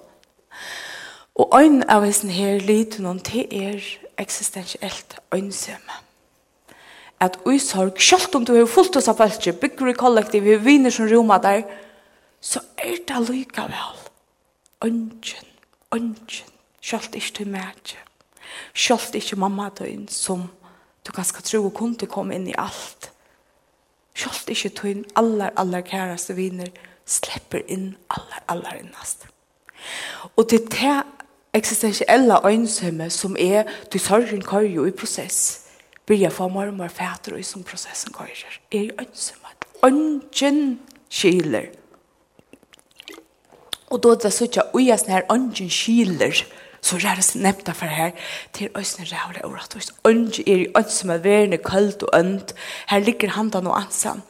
Og 1.39 1.55
ein 1.57 1.81
av 1.89 2.05
hessen 2.05 2.35
her 2.35 2.61
liten, 2.61 3.09
det 3.25 3.47
er 3.49 3.81
eksistensielt 4.21 5.17
øynsømme. 5.33 6.03
At 7.25 7.39
ui 7.49 7.57
sorg, 7.59 7.97
selv 8.03 8.37
om 8.37 8.45
du 8.45 8.53
har 8.53 8.69
fullt 8.69 9.01
oss 9.01 9.09
av 9.09 9.17
folk, 9.17 9.49
bygger 9.61 9.89
i 9.89 9.97
kollektiv, 9.97 10.45
vi 10.45 10.59
viner 10.61 10.93
som 10.93 11.09
roma 11.09 11.41
der, 11.41 11.65
så 12.41 12.61
er 12.77 13.01
det 13.09 13.25
lykka 13.31 13.65
vel 13.71 14.08
ønsken, 14.85 15.49
ønsken, 15.95 16.53
selv 16.81 17.15
ikke 17.15 17.35
til 17.35 17.49
meg, 17.49 17.97
selv 18.75 19.15
ikke 19.15 19.37
mamma 19.37 19.69
døgn 19.79 20.09
som 20.09 20.49
du 21.07 21.13
ganske 21.13 21.43
tro 21.43 21.65
og 21.65 21.75
kunne 21.75 22.07
komme 22.11 22.37
inn 22.37 22.49
i 22.49 22.57
alt. 22.59 23.11
Selv 24.19 24.51
ikke 24.51 24.69
tøgn 24.69 25.05
aller, 25.17 25.51
aller 25.57 25.81
kæreste 25.81 26.35
viner 26.37 26.71
slipper 27.09 27.63
inn 27.69 27.95
aller, 28.11 28.43
aller 28.49 28.81
innast. 28.83 29.27
Og 30.37 30.49
til 30.49 30.67
det 30.71 31.03
eksistensielle 31.55 32.41
øynshemme 32.47 33.11
som 33.11 33.37
er 33.39 33.65
til 33.91 34.01
sorgen 34.01 34.43
kører 34.43 34.75
jo 34.75 34.85
i 34.85 34.91
prosess, 34.91 35.65
blir 36.07 36.21
jeg 36.21 36.33
for 36.33 36.49
mormor 36.49 36.89
fæter 36.89 37.33
og 37.33 37.41
i 37.41 37.43
som 37.43 37.65
prosessen 37.65 38.13
kører. 38.13 38.59
Er 38.73 38.91
øynshemme. 39.01 39.49
Ønsken 39.85 40.81
skiler 41.09 41.71
Og 43.91 44.01
då 44.05 44.15
det 44.15 44.33
sånn 44.33 44.49
at 44.49 44.73
såg 44.73 44.89
er 44.89 44.99
sånn 45.01 45.15
her 45.15 45.29
ungen 45.33 45.71
skiler 45.71 46.43
så 46.81 46.97
er 46.97 47.05
ræres 47.09 47.35
nevnt 47.35 47.71
for 47.75 47.91
her 47.91 48.13
til 48.55 48.71
øysne 48.77 49.07
rævle 49.09 49.45
og 49.45 49.55
rett 49.57 49.75
og 49.75 49.81
øysne 50.07 50.43
er 50.47 50.61
i 50.63 50.73
ønge 50.77 50.91
som 50.95 51.11
er 51.11 51.23
verne 51.25 51.59
kaldt 51.59 52.05
og 52.07 52.13
ønt 52.15 52.55
her 52.87 53.01
ligger 53.03 53.35
handan 53.35 53.65
noe 53.67 53.81
ansan. 53.81 54.23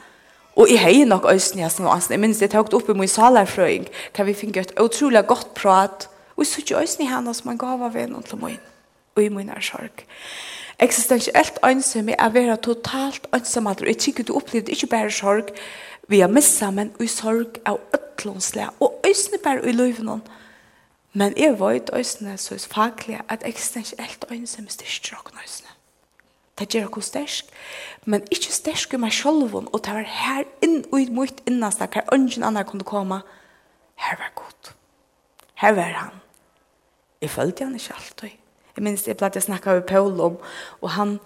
Og 0.56 0.70
jeg 0.70 0.80
har 0.80 1.04
nok 1.06 1.28
øysne 1.30 1.62
jasen 1.62 1.86
og 1.86 1.94
ansan. 1.94 2.16
Jeg 2.16 2.20
minns 2.20 2.38
det 2.38 2.54
opp 2.56 2.88
i 2.88 2.96
min 2.96 3.08
salarfrøying 3.08 3.86
kan 4.14 4.26
vi 4.26 4.34
finne 4.34 4.60
et 4.60 4.72
utrolig 4.80 5.26
godt 5.26 5.54
prat 5.54 6.08
og 6.36 6.46
så 6.46 6.62
ikke 6.62 6.80
øysne 6.80 7.04
i 7.04 7.08
henne 7.08 7.34
som 7.34 7.48
han 7.48 7.58
gav 7.58 7.82
av 7.82 7.96
en 7.96 8.16
og 8.16 8.24
til 8.24 8.38
min 8.38 8.62
og 9.16 9.24
i 9.24 9.28
min 9.28 9.50
er 9.50 9.60
sorg 9.60 10.06
eksistensielt 10.78 11.58
ønsom 11.66 12.08
er 12.12 12.20
å 12.22 12.30
være 12.34 12.56
totalt 12.62 13.26
ønsom 13.34 13.66
tykker 13.74 14.26
du 14.26 14.36
opplevde 14.38 14.72
ikke 14.72 14.90
bare 14.92 15.10
sorg 15.10 15.50
Vi 16.08 16.20
har 16.20 16.28
mist 16.28 16.62
men 16.72 16.92
i 17.00 17.06
sorg 17.06 17.60
av 17.66 17.80
øtlånsle, 17.94 18.68
og 18.80 19.00
øsne 19.06 19.38
bare 19.44 19.68
i 19.68 19.72
løyvnån. 19.72 20.22
Men 21.12 21.34
jeg 21.36 21.60
vet 21.60 21.90
øsne 21.92 22.36
så 22.38 22.54
er 22.54 22.68
faglig 22.70 23.20
at 23.28 23.42
jeg 23.44 23.54
synes 23.58 23.92
ikke 23.92 24.02
helt 24.02 24.48
som 24.48 24.64
er 24.64 24.70
styrst 24.70 25.12
råk 25.12 25.32
øsne. 25.44 25.68
Det 26.58 26.68
gjør 26.68 26.88
jeg 26.96 27.02
styrst 27.02 27.50
men 28.04 28.22
ikke 28.30 28.52
styrst 28.52 28.92
i 28.92 28.96
meg 28.96 29.12
selv, 29.12 29.54
og 29.54 29.84
det 29.84 29.94
var 29.94 30.06
her 30.08 30.44
inn 30.64 30.84
og 30.92 31.00
i 31.00 31.10
mitt 31.12 31.42
innast, 31.46 31.78
hver 31.78 32.08
ønsken 32.12 32.44
annen 32.44 32.64
kunne 32.64 32.84
komme. 32.84 33.20
Her 34.00 34.16
var 34.16 34.32
god. 34.34 34.72
Her 35.54 35.72
var 35.72 35.92
han. 35.92 36.20
Jeg 37.20 37.30
følte 37.30 37.64
han 37.64 37.74
ikke 37.74 37.94
alltid. 37.94 38.30
Jeg 38.76 38.84
minns 38.86 39.06
jeg 39.08 39.18
pleide 39.18 39.42
å 39.42 39.44
snakke 39.44 39.74
med 39.74 39.86
Paul 39.90 40.20
om, 40.22 40.36
og 40.80 40.90
han, 40.94 41.16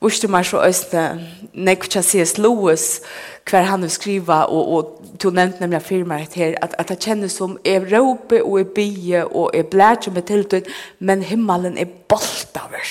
Vurste 0.00 0.28
meg 0.28 0.44
så 0.44 0.60
østene, 0.60 1.24
nek 1.56 1.86
C.S. 1.88 2.36
Lewis, 2.38 3.00
hver 3.48 3.64
han 3.70 3.82
har 3.82 3.88
skriva, 3.88 4.42
og, 4.44 4.68
og 4.76 5.16
to 5.22 5.30
nevnt 5.32 5.60
nemlig 5.60 5.80
firma 5.82 6.18
her, 6.20 6.54
at, 6.62 6.74
at 6.78 6.88
det 6.92 6.98
kjennes 7.00 7.32
som 7.32 7.56
Europa 7.64 8.42
og 8.42 8.60
er 8.60 8.68
bie 8.76 9.24
og 9.26 9.56
er 9.56 9.62
blæt 9.62 10.08
med 10.12 10.30
er 10.30 10.68
men 10.98 11.22
himmelen 11.22 11.78
er 11.78 11.88
bolt 12.08 12.58
over 12.60 12.84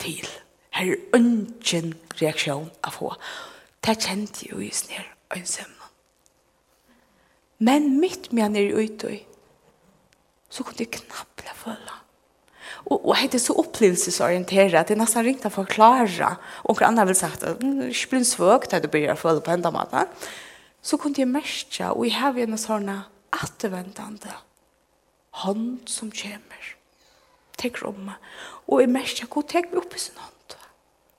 til. 0.00 0.26
Her 0.74 0.92
er 0.92 1.14
ønsken 1.14 1.94
reaksjon 2.22 2.70
av 2.82 2.98
hva. 2.98 3.14
Det 3.84 3.98
kjente 4.02 4.48
jo 4.50 4.58
i 4.58 4.70
snir 4.74 5.06
ønsemmen. 5.36 5.78
Men 7.58 8.00
mitt 8.00 8.32
med 8.32 8.42
han 8.42 8.56
er 8.56 8.74
ute, 8.74 9.20
så 10.50 10.64
kunne 10.64 10.82
jeg 10.82 10.90
knapple 10.90 11.54
følge 11.54 12.01
Og, 12.86 13.08
Och 13.08 13.16
det 13.22 13.34
er 13.34 13.38
så 13.38 13.52
upplevelsesorienterat. 13.52 14.88
Det 14.88 14.94
er 14.96 15.00
nesten 15.00 15.24
ringt 15.24 15.46
å 15.46 15.50
forklare. 15.50 16.36
Og 16.64 16.76
hver 16.76 16.86
andre 16.86 17.06
vil 17.06 17.14
sagt 17.16 17.42
att 17.42 17.60
det 17.60 18.10
blir 18.10 18.24
svårt 18.24 18.72
att 18.72 18.84
å 18.84 19.16
føle 19.16 19.40
på 19.40 19.50
enda 19.50 19.70
måte. 19.70 20.06
Så 20.82 20.96
kunne 20.96 21.18
jeg 21.18 21.28
merke, 21.28 21.90
og 21.90 22.04
jeg 22.04 22.14
har 22.14 22.38
en 22.38 22.58
sånn 22.58 22.90
återvändande 23.32 24.32
hånd 25.30 25.80
som 25.86 26.10
kommer. 26.10 26.76
Tek 27.56 27.84
om 27.84 28.04
mig. 28.04 28.14
Och 28.66 28.82
jag 28.82 28.88
märka 28.88 29.24
att 29.24 29.34
jag 29.34 29.48
tar 29.48 29.74
mig 29.74 29.84
i 29.94 29.98
sin 29.98 30.16
hånd? 30.16 30.54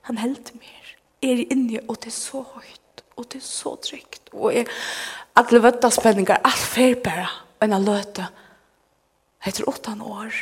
Han 0.01 0.17
hälter 0.17 0.53
mig. 0.55 0.69
Er 1.21 1.39
inne 1.53 1.79
og 1.87 2.01
det 2.03 2.07
er 2.07 2.17
så 2.17 2.41
høyt, 2.43 3.03
og 3.15 3.29
det 3.31 3.39
er 3.39 3.47
så 3.47 3.77
trygt. 3.79 4.33
Og 4.33 4.51
jeg, 4.53 4.67
alle 5.39 5.61
vøtta 5.63 5.87
spenninger, 5.89 6.41
alt 6.43 6.65
fer 6.67 6.97
bare, 6.99 7.29
og 7.59 7.63
en 7.63 7.75
av 7.77 7.85
løte, 7.85 8.25
etter 9.47 9.69
åttan 9.69 10.01
år 10.03 10.35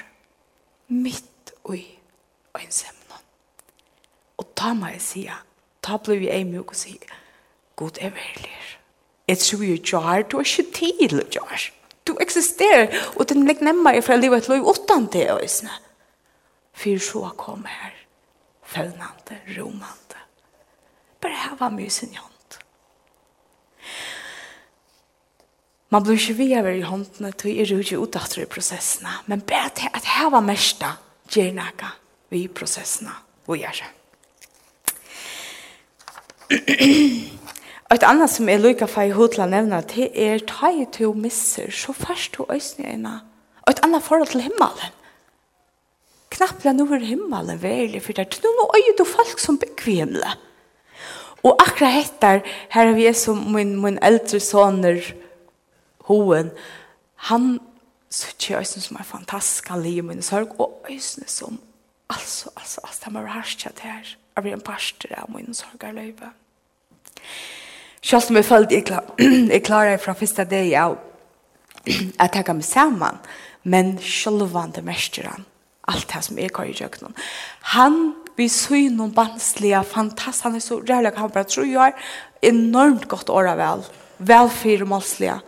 mitt 0.91 1.53
ui 1.69 1.83
ensemnon. 2.59 3.23
Og 4.37 4.47
ta 4.55 4.73
meg 4.77 4.99
sia, 5.01 5.37
ta 5.81 5.97
ble 6.03 6.19
vi 6.21 6.31
ei 6.33 6.43
mjuk 6.47 6.73
og 6.75 6.79
sia, 6.79 7.19
god 7.79 8.01
er 8.01 8.13
veldig. 8.15 8.57
Jeg 9.31 9.39
tror 9.39 9.63
jo 9.63 9.77
jar, 9.91 10.25
du 10.27 10.37
er 10.37 10.47
ikke 10.47 10.71
til 10.75 11.23
jar. 11.33 11.69
Du 12.07 12.17
eksisterer, 12.19 12.89
og 13.15 13.29
den 13.29 13.45
legg 13.47 13.61
nemmer 13.61 13.95
er 13.95 14.03
fra 14.03 14.17
livet 14.17 14.43
til 14.43 14.57
liv 14.57 14.67
utan 14.67 15.05
det 15.13 15.29
øysene. 15.31 15.71
For 16.73 16.99
så 16.99 17.29
kom 17.37 17.65
her, 17.69 17.93
følnande, 18.63 19.37
romande. 19.57 20.19
Bare 21.21 21.37
hava 21.45 21.69
musen, 21.69 22.09
Jan. 22.13 22.30
Man 25.91 26.03
blir 26.05 26.15
ikke 26.15 26.37
videre 26.39 26.77
i 26.77 26.85
håndene 26.87 27.33
til 27.35 27.57
er 27.59 27.71
ikke 27.75 27.99
utdatter 27.99 28.45
i 28.45 28.49
prosessene, 28.49 29.11
men 29.27 29.43
bare 29.43 29.73
til 29.75 29.91
at 29.91 30.07
her 30.07 30.29
var 30.31 30.45
mest 30.45 30.83
gjør 31.31 31.51
noe 31.57 31.89
i 32.31 32.45
prosessene 32.47 33.11
og 33.47 33.57
gjør 33.59 33.81
det. 33.81 33.89
Et 37.91 38.05
annet 38.07 38.31
som 38.31 38.47
er 38.47 38.61
lykka 38.63 38.87
for 38.87 39.03
i 39.03 39.11
hodet 39.11 39.41
å 39.43 39.49
nevne, 39.51 39.81
det 39.91 40.07
er 40.15 40.39
ta 40.47 40.71
i 40.71 40.85
to 40.95 41.11
misser, 41.11 41.67
så 41.75 41.91
først 41.95 42.37
to 42.37 42.47
øsne 42.51 42.87
ena. 42.87 43.17
Og 43.65 43.73
et 43.73 43.83
annet 43.83 44.03
forhold 44.05 44.31
til 44.31 44.45
himmelen. 44.45 44.95
Knapplega 46.31 46.71
nu 46.77 46.85
er 46.87 47.03
himmelen 47.03 47.59
veldig, 47.59 47.99
for 47.99 48.15
det 48.15 48.23
er 48.39 48.55
noe 48.55 48.79
øye 48.79 48.95
til 48.95 49.09
folk 49.11 49.43
som 49.43 49.59
bygger 49.59 49.91
himmelen. 49.91 50.47
Og 51.43 51.57
akkurat 51.59 51.99
etter, 52.05 52.43
her 52.71 52.91
er 52.91 52.95
vi 52.95 53.11
som 53.17 53.43
min, 53.51 53.75
min 53.81 53.99
eldre 54.05 54.39
sønner, 54.39 55.01
hoen, 56.09 56.51
han 57.29 57.59
sitter 58.11 58.57
jeg 58.57 58.67
som 58.67 58.97
er 58.99 59.07
fantastisk, 59.07 59.69
han 59.71 59.83
liv 59.83 60.03
min 60.03 60.23
sorg, 60.25 60.55
og 60.59 60.85
øyne 60.89 61.27
som, 61.27 61.59
altså, 62.09 62.51
altså, 62.55 62.81
altså, 62.83 63.01
han 63.03 63.13
var 63.13 63.31
harsk 63.37 63.65
at 63.69 63.83
her, 63.85 64.15
jeg 64.35 64.43
blir 64.43 64.55
en 64.57 64.65
parster 64.65 65.13
av 65.17 65.31
min 65.31 65.53
sorg 65.53 65.83
er 65.83 65.95
løyve. 65.95 66.31
Selv 68.01 68.31
om 68.31 68.39
jeg 68.39 68.47
følte 68.47 68.75
jeg, 68.75 68.85
klar, 68.89 69.05
jeg 69.53 69.63
klarer 69.63 70.01
fra 70.01 70.17
første 70.17 70.45
dag 70.49 70.73
av 70.75 70.97
at 72.19 72.35
jeg 72.35 72.45
kan 72.45 72.57
meg 72.57 72.65
sammen, 72.65 73.21
men 73.63 73.95
selv 74.01 74.43
om 74.49 74.73
det 74.73 74.83
mester 74.85 75.29
han, 75.29 75.45
alt 75.89 76.09
det 76.13 76.23
som 76.25 76.37
jeg 76.37 76.53
kan 76.53 76.69
gjøre 76.69 77.11
Han 77.75 78.13
vi 78.37 78.47
så 78.49 78.77
noen 78.89 79.13
banslige, 79.13 79.83
fantastisk, 79.83 80.43
han 80.43 80.55
er 80.55 80.63
så 80.63 80.79
rævlig, 80.79 81.13
han 81.17 81.31
bare 81.31 81.49
tror 81.49 81.67
jeg 81.67 81.93
er 81.93 82.49
enormt 82.49 83.07
godt 83.07 83.29
året 83.29 83.57
vel, 83.59 83.83
velfyr 84.17 84.85
og 84.85 84.87
målslige, 84.95 85.39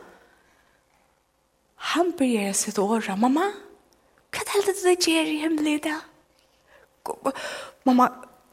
Han 1.84 2.12
börjar 2.18 2.54
sitt 2.54 2.80
åra. 2.80 3.16
Mamma, 3.16 3.50
hva 4.32 4.44
er 4.56 4.62
det 4.66 4.76
du 4.80 5.12
gjør 5.12 5.28
i 5.28 5.40
himlen 5.42 5.80
där? 5.84 6.00
Mamma, 7.84 8.08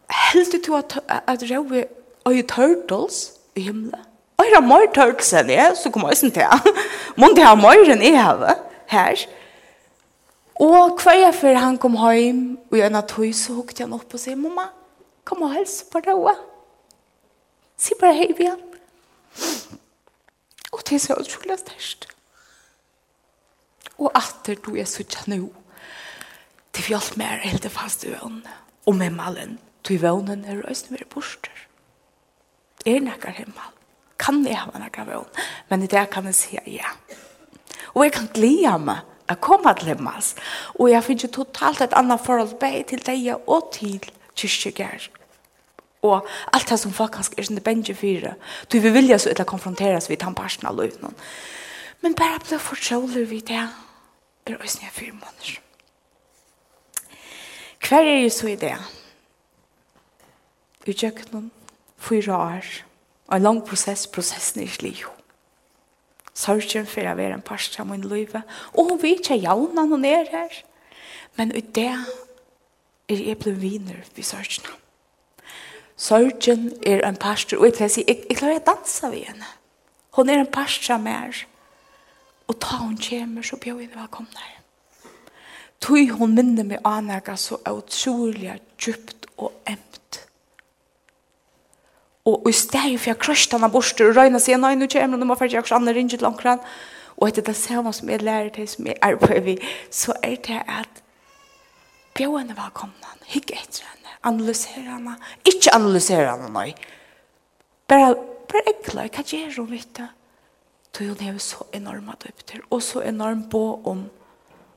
helt 0.09 0.67
du 0.67 0.75
at, 0.75 0.99
at 1.07 1.43
roe 1.43 1.85
och 2.25 2.35
ju 2.35 2.43
turtles 2.43 3.33
i 3.55 3.61
himmelen? 3.61 4.03
Og 4.37 4.47
er 4.47 4.51
det 4.57 4.63
mer 4.67 4.87
turtles 4.95 5.33
enn 5.39 5.55
jeg, 5.55 5.77
så 5.79 5.95
kommer 5.95 6.11
jeg 6.11 6.21
sånn 6.25 6.35
til. 6.35 6.75
Må 7.17 7.31
det 7.37 7.47
ha 7.47 7.55
mer 7.55 7.95
enn 7.95 8.03
jeg 8.03 8.19
har 8.19 8.59
her? 8.91 9.25
Og 10.59 10.99
hva 10.99 11.15
er 11.15 11.33
för 11.33 11.55
han 11.55 11.79
kom 11.79 11.95
hjem, 11.97 12.59
og 12.71 12.79
jeg 12.79 12.91
när 12.91 13.07
tog 13.07 13.35
så 13.35 13.53
hukte 13.53 13.87
han 13.87 13.95
opp 13.95 14.15
og 14.15 14.21
sier, 14.21 14.37
mamma, 14.37 14.69
kom 15.25 15.43
og 15.43 15.55
helse 15.55 15.87
på 15.87 16.03
roe. 16.03 16.35
Si 17.79 17.95
bare 18.01 18.13
hei, 18.13 18.33
vi. 18.37 18.51
Og 20.73 20.83
det 20.83 20.95
er 20.95 20.99
så 20.99 21.15
otroligt 21.15 21.61
sterkt 21.61 22.11
og 24.01 24.15
atter 24.17 24.59
du 24.65 24.75
er 24.77 24.89
suttja 24.89 25.27
nu. 25.31 25.51
Det 26.75 26.85
fjallt 26.87 27.19
mer 27.21 27.43
helt 27.45 27.67
fast 27.73 28.07
i 28.07 28.13
vøvn, 28.15 28.41
og 28.87 28.97
med 28.97 29.11
malen, 29.15 29.59
du 29.85 29.95
i 29.95 30.01
vøvnen 30.01 30.45
er 30.45 30.63
røyst 30.65 30.91
mer 30.91 31.05
borster. 31.11 31.67
Er 32.87 33.03
nekkar 33.05 33.37
himmel, 33.37 33.75
kan 34.19 34.41
jeg 34.47 34.57
ha 34.63 34.81
nekkar 34.81 35.09
vøvn, 35.11 35.29
men 35.69 35.85
i 35.85 35.91
det 35.91 36.07
kan 36.11 36.29
jeg 36.31 36.39
si 36.39 36.59
ja. 36.73 36.95
Og 37.95 38.07
jeg 38.07 38.15
kan 38.17 38.31
glede 38.35 38.79
meg 38.79 39.07
å 39.31 39.37
komme 39.43 39.75
til 39.79 39.93
himmel. 39.93 40.25
og 40.79 40.91
jeg 40.91 41.05
finner 41.05 41.29
totalt 41.29 41.81
et 41.81 41.95
annet 41.95 42.21
forhold 42.21 42.59
bei 42.59 42.83
til 42.83 43.03
deg 43.07 43.35
og 43.47 43.73
til 43.73 44.01
kyrkjegær. 44.37 45.11
Og 46.03 46.27
alt 46.53 46.69
det 46.69 46.79
som 46.81 46.93
faktisk 46.93 47.35
er 47.37 47.45
sånn 47.45 47.59
det 47.59 47.65
bensje 47.65 47.95
fire, 47.95 48.35
du 48.73 48.79
vil 48.81 48.95
vilja 48.95 49.19
så 49.19 49.31
etter 49.31 49.45
konfronteres 49.45 50.09
vi 50.09 50.17
tar 50.17 50.33
parten 50.33 50.67
av 50.67 50.79
løvnen. 50.79 51.13
Men 52.01 52.17
bare 52.17 52.41
ble 52.41 52.59
fortrolig 52.59 53.27
vi 53.29 53.41
det, 53.45 53.67
er 54.51 54.61
også 54.61 54.83
nye 54.83 54.95
fire 54.95 55.13
måneder. 55.13 55.61
Hver 57.89 58.07
er 58.07 58.21
jo 58.23 58.31
så 58.31 58.51
i 58.51 58.59
det? 58.61 58.77
Vi 60.85 60.95
gjør 60.95 61.25
noen 61.33 61.51
fire 62.01 62.35
år, 62.37 62.67
og 63.29 63.37
en 63.37 63.43
lang 63.43 63.63
prosess, 63.67 64.07
prosessen 64.07 64.63
er 64.63 64.71
slik 64.73 65.03
jo. 65.03 65.13
Sørgen 66.35 66.87
for 66.89 67.05
å 67.05 67.17
være 67.19 67.37
en 67.37 67.45
parst 67.45 67.77
av 67.81 67.89
min 67.91 68.05
liv, 68.07 68.33
og 68.73 68.93
hun 68.93 69.01
vet 69.03 69.21
ikke 69.21 69.43
jauna 69.43 69.85
noen 69.89 70.07
er 70.09 70.31
her. 70.31 70.61
Men 71.37 71.53
i 71.57 71.61
det 71.61 71.91
er 71.91 73.25
jeg 73.27 73.39
blevet 73.43 73.63
viner 73.63 74.05
ved 74.15 74.25
sørgen. 74.25 74.71
Sørgen 76.01 76.71
er 76.87 77.05
en 77.05 77.19
parst, 77.21 77.53
og 77.53 77.67
jeg 77.67 77.77
tror 77.77 77.91
jeg, 77.91 78.07
jeg 78.31 78.39
klarer 78.39 78.63
å 78.63 78.69
danse 78.71 79.11
ved 79.13 79.27
henne. 79.29 79.51
Hun 80.17 80.31
er 80.31 80.41
en 80.41 80.53
parst 80.53 80.89
av 80.91 81.03
meg. 81.05 81.45
Og 82.51 82.57
ta 82.59 82.81
hun 82.81 82.97
kommer, 82.99 83.47
så 83.47 83.57
bjør 83.63 83.85
henne 83.85 83.95
velkomne 83.95 84.43
her. 84.43 84.57
Tøy 85.81 86.11
hun 86.11 86.35
minner 86.35 86.67
meg 86.67 86.83
anega 86.85 87.37
så 87.39 87.61
utrolig 87.71 88.57
djupt 88.75 89.29
og 89.39 89.55
emt. 89.71 90.19
Og 92.29 92.51
i 92.51 92.53
stedet 92.53 92.99
for 93.01 93.13
jeg 93.13 93.21
krøst 93.23 93.55
henne 93.55 93.71
bort, 93.73 94.03
og 94.03 94.17
røyne 94.19 94.43
sier, 94.43 94.59
nei, 94.61 94.75
nå 94.77 94.91
kommer 94.91 95.15
hun, 95.15 95.23
nå 95.23 95.31
må 95.31 95.39
jeg 95.39 95.45
faktisk 95.47 95.73
andre 95.79 95.95
ringe 95.97 96.17
til 96.17 96.27
langkran. 96.27 96.61
Og 97.17 97.29
etter 97.29 97.47
det 97.47 97.57
samme 97.57 97.95
som 97.97 98.11
jeg 98.11 98.27
lærer 98.27 98.51
til, 98.59 98.69
som 98.69 98.91
jeg 98.91 98.99
er 99.03 99.17
på 99.21 99.41
vi, 99.47 99.57
så 99.95 100.17
er 100.23 100.37
det 100.43 100.61
at 100.67 101.03
bjør 102.19 102.41
henne 102.43 102.59
velkomne, 102.59 103.17
hygg 103.31 103.55
etter 103.55 103.87
henne, 103.87 104.17
analysere 104.27 104.89
henne, 104.91 105.17
ikke 105.47 105.75
analysere 105.77 106.27
henne, 106.33 106.51
nei. 106.53 106.73
Bare, 107.89 108.17
bare 108.51 108.73
enkla, 108.75 109.07
hva 109.07 109.25
gjør 109.25 109.61
hun, 109.63 109.71
vet 109.71 109.95
du? 110.01 110.09
Då 110.99 111.05
hon 111.05 111.21
har 111.21 111.39
så 111.39 111.65
enorma 111.73 112.15
døpter, 112.19 112.61
og 112.71 112.83
så 112.83 113.03
enorm 113.03 113.45
på 113.51 113.81
om 113.85 114.09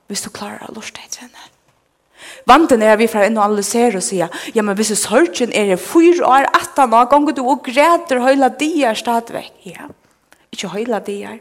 hvis 0.07 0.21
du 0.21 0.29
klarer 0.29 0.61
å 0.67 0.73
lorte 0.75 1.01
etter 1.01 1.25
henne. 1.25 1.49
Vanten 2.47 2.83
er 2.85 2.95
vi 2.99 3.07
fra 3.11 3.25
inn 3.27 3.37
og 3.39 3.47
analysere 3.47 3.99
og 3.99 4.05
sier, 4.05 4.31
ja, 4.55 4.63
men 4.63 4.77
hvis 4.77 4.93
sørgen 4.99 5.51
er 5.55 5.73
i 5.73 5.79
fyra 5.79 6.29
år, 6.29 6.47
attan 6.55 6.91
nå, 6.93 7.01
ganger 7.11 7.35
du 7.35 7.41
og 7.43 7.65
græter 7.65 8.21
høyla 8.23 8.51
dier 8.59 8.95
stadigvæk. 8.95 9.65
Ja, 9.67 9.89
ikke 10.53 10.71
høyla 10.75 11.01
dier, 11.03 11.39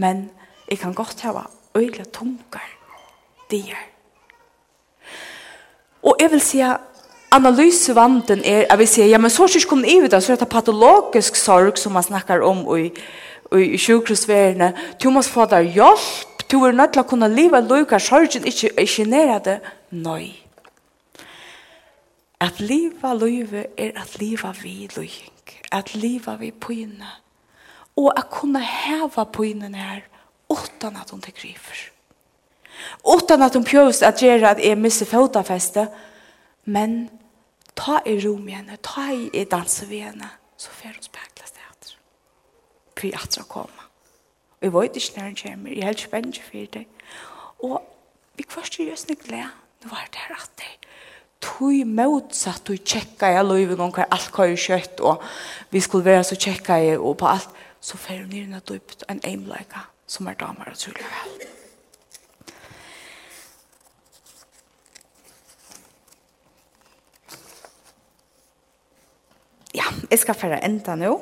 men 0.00 0.28
jeg 0.68 0.80
kan 0.82 0.96
godt 0.96 1.22
hava 1.24 1.46
øyla 1.78 2.04
tunker 2.12 2.66
dier. 3.50 3.78
Og 6.02 6.16
jeg 6.20 6.30
vil 6.32 6.42
si 6.42 6.62
analysevanden 7.30 8.42
er, 8.44 8.64
jeg 8.66 8.78
vil 8.78 8.88
si, 8.88 9.02
ja, 9.10 9.18
men 9.18 9.32
sorg 9.32 9.66
kommer 9.68 9.88
i 9.88 10.00
det, 10.08 10.22
så 10.22 10.34
er 10.34 10.40
det 10.40 10.50
patologisk 10.50 11.36
sorg 11.36 11.78
som 11.78 11.92
man 11.94 12.06
snakker 12.06 12.42
om 12.46 12.64
i 12.78 12.90
i 13.58 13.78
sjukhusverene, 13.78 14.72
du 15.02 15.10
må 15.10 15.22
få 15.26 15.46
deg 15.50 15.72
hjelp, 15.74 16.44
du 16.50 16.58
er 16.66 16.74
nødt 16.74 16.94
til 16.94 17.02
å 17.02 17.08
kunne 17.08 17.30
leve 17.30 17.60
lykke, 17.62 17.98
sorgen 18.02 18.46
ikke, 18.46 18.72
ikke 18.78 19.06
nære 19.06 19.38
det. 19.46 19.58
Nei. 19.90 20.32
At 22.40 22.60
liva 22.62 23.12
løyve 23.14 23.66
er 23.78 23.92
at 24.00 24.16
leve 24.20 24.52
vi 24.62 24.88
løying, 24.96 25.54
at 25.72 25.94
leve 25.94 26.36
vi 26.40 26.50
pøyne, 26.50 27.10
og 27.96 28.12
at 28.16 28.30
kunne 28.32 28.62
heva 28.64 29.26
pøynen 29.28 29.74
her, 29.74 30.02
utan 30.50 30.96
at 30.96 31.10
hun 31.10 31.20
tegriver. 31.20 31.86
Utan 33.04 33.42
at 33.42 33.54
hun 33.54 33.64
pjøs 33.64 34.02
at 34.02 34.22
gjøre 34.22 34.54
at 34.54 34.62
jeg 34.64 34.78
misser 34.78 35.06
fotafeste, 35.06 35.86
men 36.64 37.10
ta 37.76 38.00
i 38.06 38.16
rom 38.24 38.48
igjen, 38.48 38.70
ta 38.82 39.10
i 39.12 39.44
danse 39.44 39.88
ved 39.90 40.08
henne, 40.10 40.30
så 40.56 40.72
fer 40.72 40.94
hun 40.96 41.04
spek 41.04 41.29
for 43.00 43.22
at 43.22 43.38
det 43.38 43.46
kommer. 43.48 43.88
Og 44.60 44.68
jeg 44.68 44.74
vet 44.74 45.00
ikke 45.00 45.16
når 45.16 45.24
han 45.24 45.38
kommer, 45.42 45.72
jeg 45.72 45.80
er 45.80 45.90
helt 45.92 46.06
spennende 46.06 46.44
for 46.44 46.72
det. 46.76 46.84
Og 47.62 47.80
vi 48.36 48.46
kvarst 48.48 48.78
i 48.78 48.88
jøsne 48.90 49.16
glede, 49.16 49.50
nå 49.82 49.88
var 49.88 50.08
det 50.12 50.22
her 50.28 50.36
at 50.36 50.50
det 50.60 50.80
tog 51.40 51.86
motsatt 51.86 52.70
og 52.70 52.84
tjekka 52.84 53.30
jeg 53.32 53.46
løyve 53.46 53.76
noen 53.78 53.94
hver 53.96 54.10
alt 54.12 54.32
hva 54.34 54.46
jeg 54.50 54.60
kjøtt 54.60 55.00
og 55.08 55.22
vi 55.72 55.80
skulle 55.80 56.04
være 56.04 56.26
så 56.28 56.36
tjekka 56.36 56.76
jeg 56.82 56.98
og 57.00 57.16
på 57.20 57.28
alt 57.30 57.48
så 57.80 57.96
fer 57.96 58.20
hun 58.20 58.32
nyrna 58.34 58.60
døypt 58.68 59.06
en 59.08 59.22
eimleika 59.24 59.86
som 60.10 60.28
er 60.28 60.36
damer 60.36 60.68
og 60.68 60.76
tullig 60.76 61.06
vel. 61.06 61.46
Ja, 69.74 69.86
jeg 70.10 70.18
skal 70.18 70.34
fære 70.34 70.64
enda 70.66 70.96
nå 70.98 71.14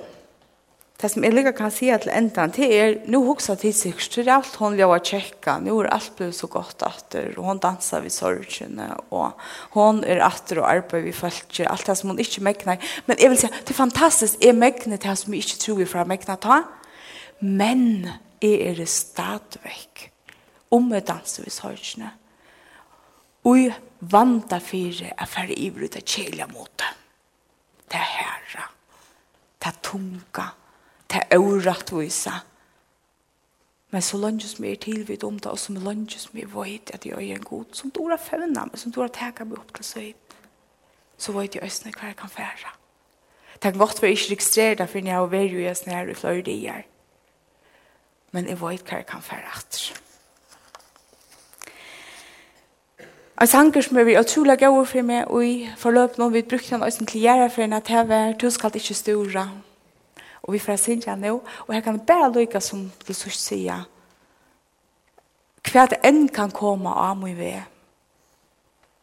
det 0.99 1.07
som 1.13 1.23
jeg 1.23 1.31
ligger 1.31 1.55
kan 1.55 1.71
si 1.71 1.93
til 2.03 2.11
enda, 2.11 2.49
det 2.51 2.67
er, 2.75 2.97
nå 3.07 3.21
hoksa 3.23 3.55
til 3.59 3.71
seg, 3.77 4.01
det 4.17 4.25
er 4.25 4.33
alt 4.35 4.57
hun 4.59 4.75
lever 4.75 5.03
tjekke, 5.07 5.55
nå 5.63 5.77
er 5.85 5.93
alt 5.95 6.11
blevet 6.19 6.35
så 6.35 6.49
godt 6.51 6.83
atter, 6.83 7.31
og 7.39 7.47
hun 7.47 7.63
danser 7.63 8.03
ved 8.03 8.11
sorgene, 8.11 8.89
og 9.15 9.39
hun 9.77 10.03
er 10.03 10.25
atter 10.27 10.59
og 10.59 10.67
arbeider 10.73 11.07
ved 11.07 11.15
følger, 11.15 11.71
alt 11.71 11.87
det 11.87 11.97
som 12.01 12.11
hun 12.11 12.19
ikke 12.19 12.43
megner. 12.43 12.83
Men 13.07 13.23
jeg 13.23 13.31
vil 13.31 13.39
si, 13.39 13.53
det 13.63 13.77
er 13.77 13.79
fantastisk, 13.79 14.43
jeg 14.43 14.59
megner 14.59 14.99
det 14.99 15.17
som 15.23 15.39
jeg 15.39 15.47
ikke 15.47 15.63
tror 15.63 15.81
vi 15.85 15.89
får 15.95 16.11
megner 16.11 16.43
ta, 16.43 16.61
men 17.47 17.87
jeg 18.43 18.61
er 18.67 18.83
det 18.83 18.91
stadigvæk, 18.91 20.09
om 20.75 20.91
jeg 20.93 21.07
danser 21.07 21.47
ved 21.47 21.55
sorgene, 21.55 22.15
og 23.47 23.55
jeg 23.63 23.79
vanta 24.01 24.59
fire 24.59 25.15
er 25.15 25.31
ferdig 25.31 25.63
ivrig 25.63 25.95
til 25.95 26.03
kjelja 26.03 26.51
mot 26.51 26.71
det. 26.75 26.95
Det 27.87 28.03
er 28.03 28.17
herre, 28.19 28.73
det 29.63 29.71
er 29.71 29.85
tunga, 29.87 30.55
til 31.09 31.25
er 31.31 31.39
orettvisa. 31.39 32.33
Men 33.91 34.03
så 34.03 34.19
langt 34.21 34.43
som 34.43 34.65
er 34.65 34.75
tilvidt 34.75 35.25
om 35.25 35.39
det, 35.39 35.47
og 35.47 35.59
så 35.59 35.73
langt 35.73 36.13
som 36.13 36.39
er 36.39 36.49
veit 36.53 36.91
at 36.95 37.07
jeg 37.07 37.15
er 37.31 37.37
en 37.37 37.45
god, 37.45 37.65
som 37.73 37.91
du 37.91 38.09
har 38.09 38.21
fevnet 38.21 38.57
meg, 38.57 38.77
som 38.77 38.93
du 38.93 39.01
har 39.01 39.09
taget 39.09 39.47
meg 39.49 39.59
opp 39.59 39.73
til 39.77 39.85
seg, 39.85 40.35
så 41.19 41.33
vet 41.33 41.55
jeg 41.55 41.65
også 41.65 41.89
hva 41.95 42.11
jeg 42.11 42.17
kan 42.17 42.31
fære. 42.31 42.75
Det 43.63 43.71
er 43.73 43.79
godt 43.79 43.99
for 43.99 44.07
jeg 44.07 44.19
ikke 44.19 44.35
registrerer 44.35 44.75
det, 44.75 44.89
for 44.89 44.99
jeg 44.99 45.15
har 45.15 45.33
vært 45.33 45.53
jo 45.53 45.63
jeg 45.63 45.77
snær 45.77 46.11
i 46.11 46.15
flere 46.15 46.43
dager. 46.43 46.85
Men 48.33 48.47
jeg 48.47 48.61
vet 48.61 48.85
hva 48.85 49.01
jeg 49.01 49.07
kan 49.09 49.25
fære 49.25 49.57
etter. 49.57 50.03
En 53.41 53.47
sanger 53.47 53.81
som 53.81 53.97
er 53.97 54.05
vi 54.05 54.19
utrolig 54.19 54.59
gode 54.59 54.87
for 54.87 55.03
meg, 55.03 55.25
og 55.31 55.47
i 55.47 55.71
forløpene 55.79 56.33
vi 56.33 56.43
brukte 56.43 56.75
den 56.75 56.83
også 56.83 57.07
til 57.07 57.21
å 57.21 57.25
gjøre 57.25 57.51
for 57.55 57.65
en 57.65 57.77
at 57.79 57.91
jeg 57.91 58.09
var, 58.09 58.33
du 58.35 58.51
skal 58.51 58.75
ikke 58.75 58.95
ståre, 58.95 59.45
Og 60.49 60.55
vi 60.57 60.59
får 60.65 60.79
synge 60.81 61.15
nå, 61.21 61.35
og 61.67 61.75
jeg 61.75 61.85
kan 61.85 61.99
bare 62.09 62.33
lykke 62.33 62.61
som 62.65 62.87
til 63.05 63.17
så 63.17 63.31
sier, 63.37 63.83
hva 65.69 65.85
det 65.91 65.99
enn 66.09 66.23
kan 66.33 66.49
komme 66.55 66.89
av 66.89 67.19
meg 67.21 67.37
ved. 67.37 67.67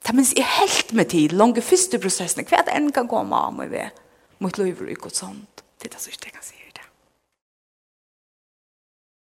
Det 0.06 0.14
minns 0.18 0.34
jeg 0.34 0.50
helt 0.58 0.94
med 0.98 1.12
tid, 1.14 1.36
lange 1.38 1.62
første 1.62 2.00
prosessene. 2.02 2.46
hva 2.50 2.64
det 2.66 2.74
enn 2.74 2.90
kan 2.92 3.08
komme 3.08 3.38
av 3.38 3.54
meg 3.54 3.70
ved. 3.72 4.02
mot 4.40 4.58
løyver 4.58 4.90
og 4.92 4.98
godt 4.98 5.16
sånt. 5.16 5.64
Det 5.80 5.88
er 5.88 5.94
det 5.96 6.02
sørste 6.02 6.28
jeg 6.28 6.34
kan 6.34 6.44
si. 6.44 6.65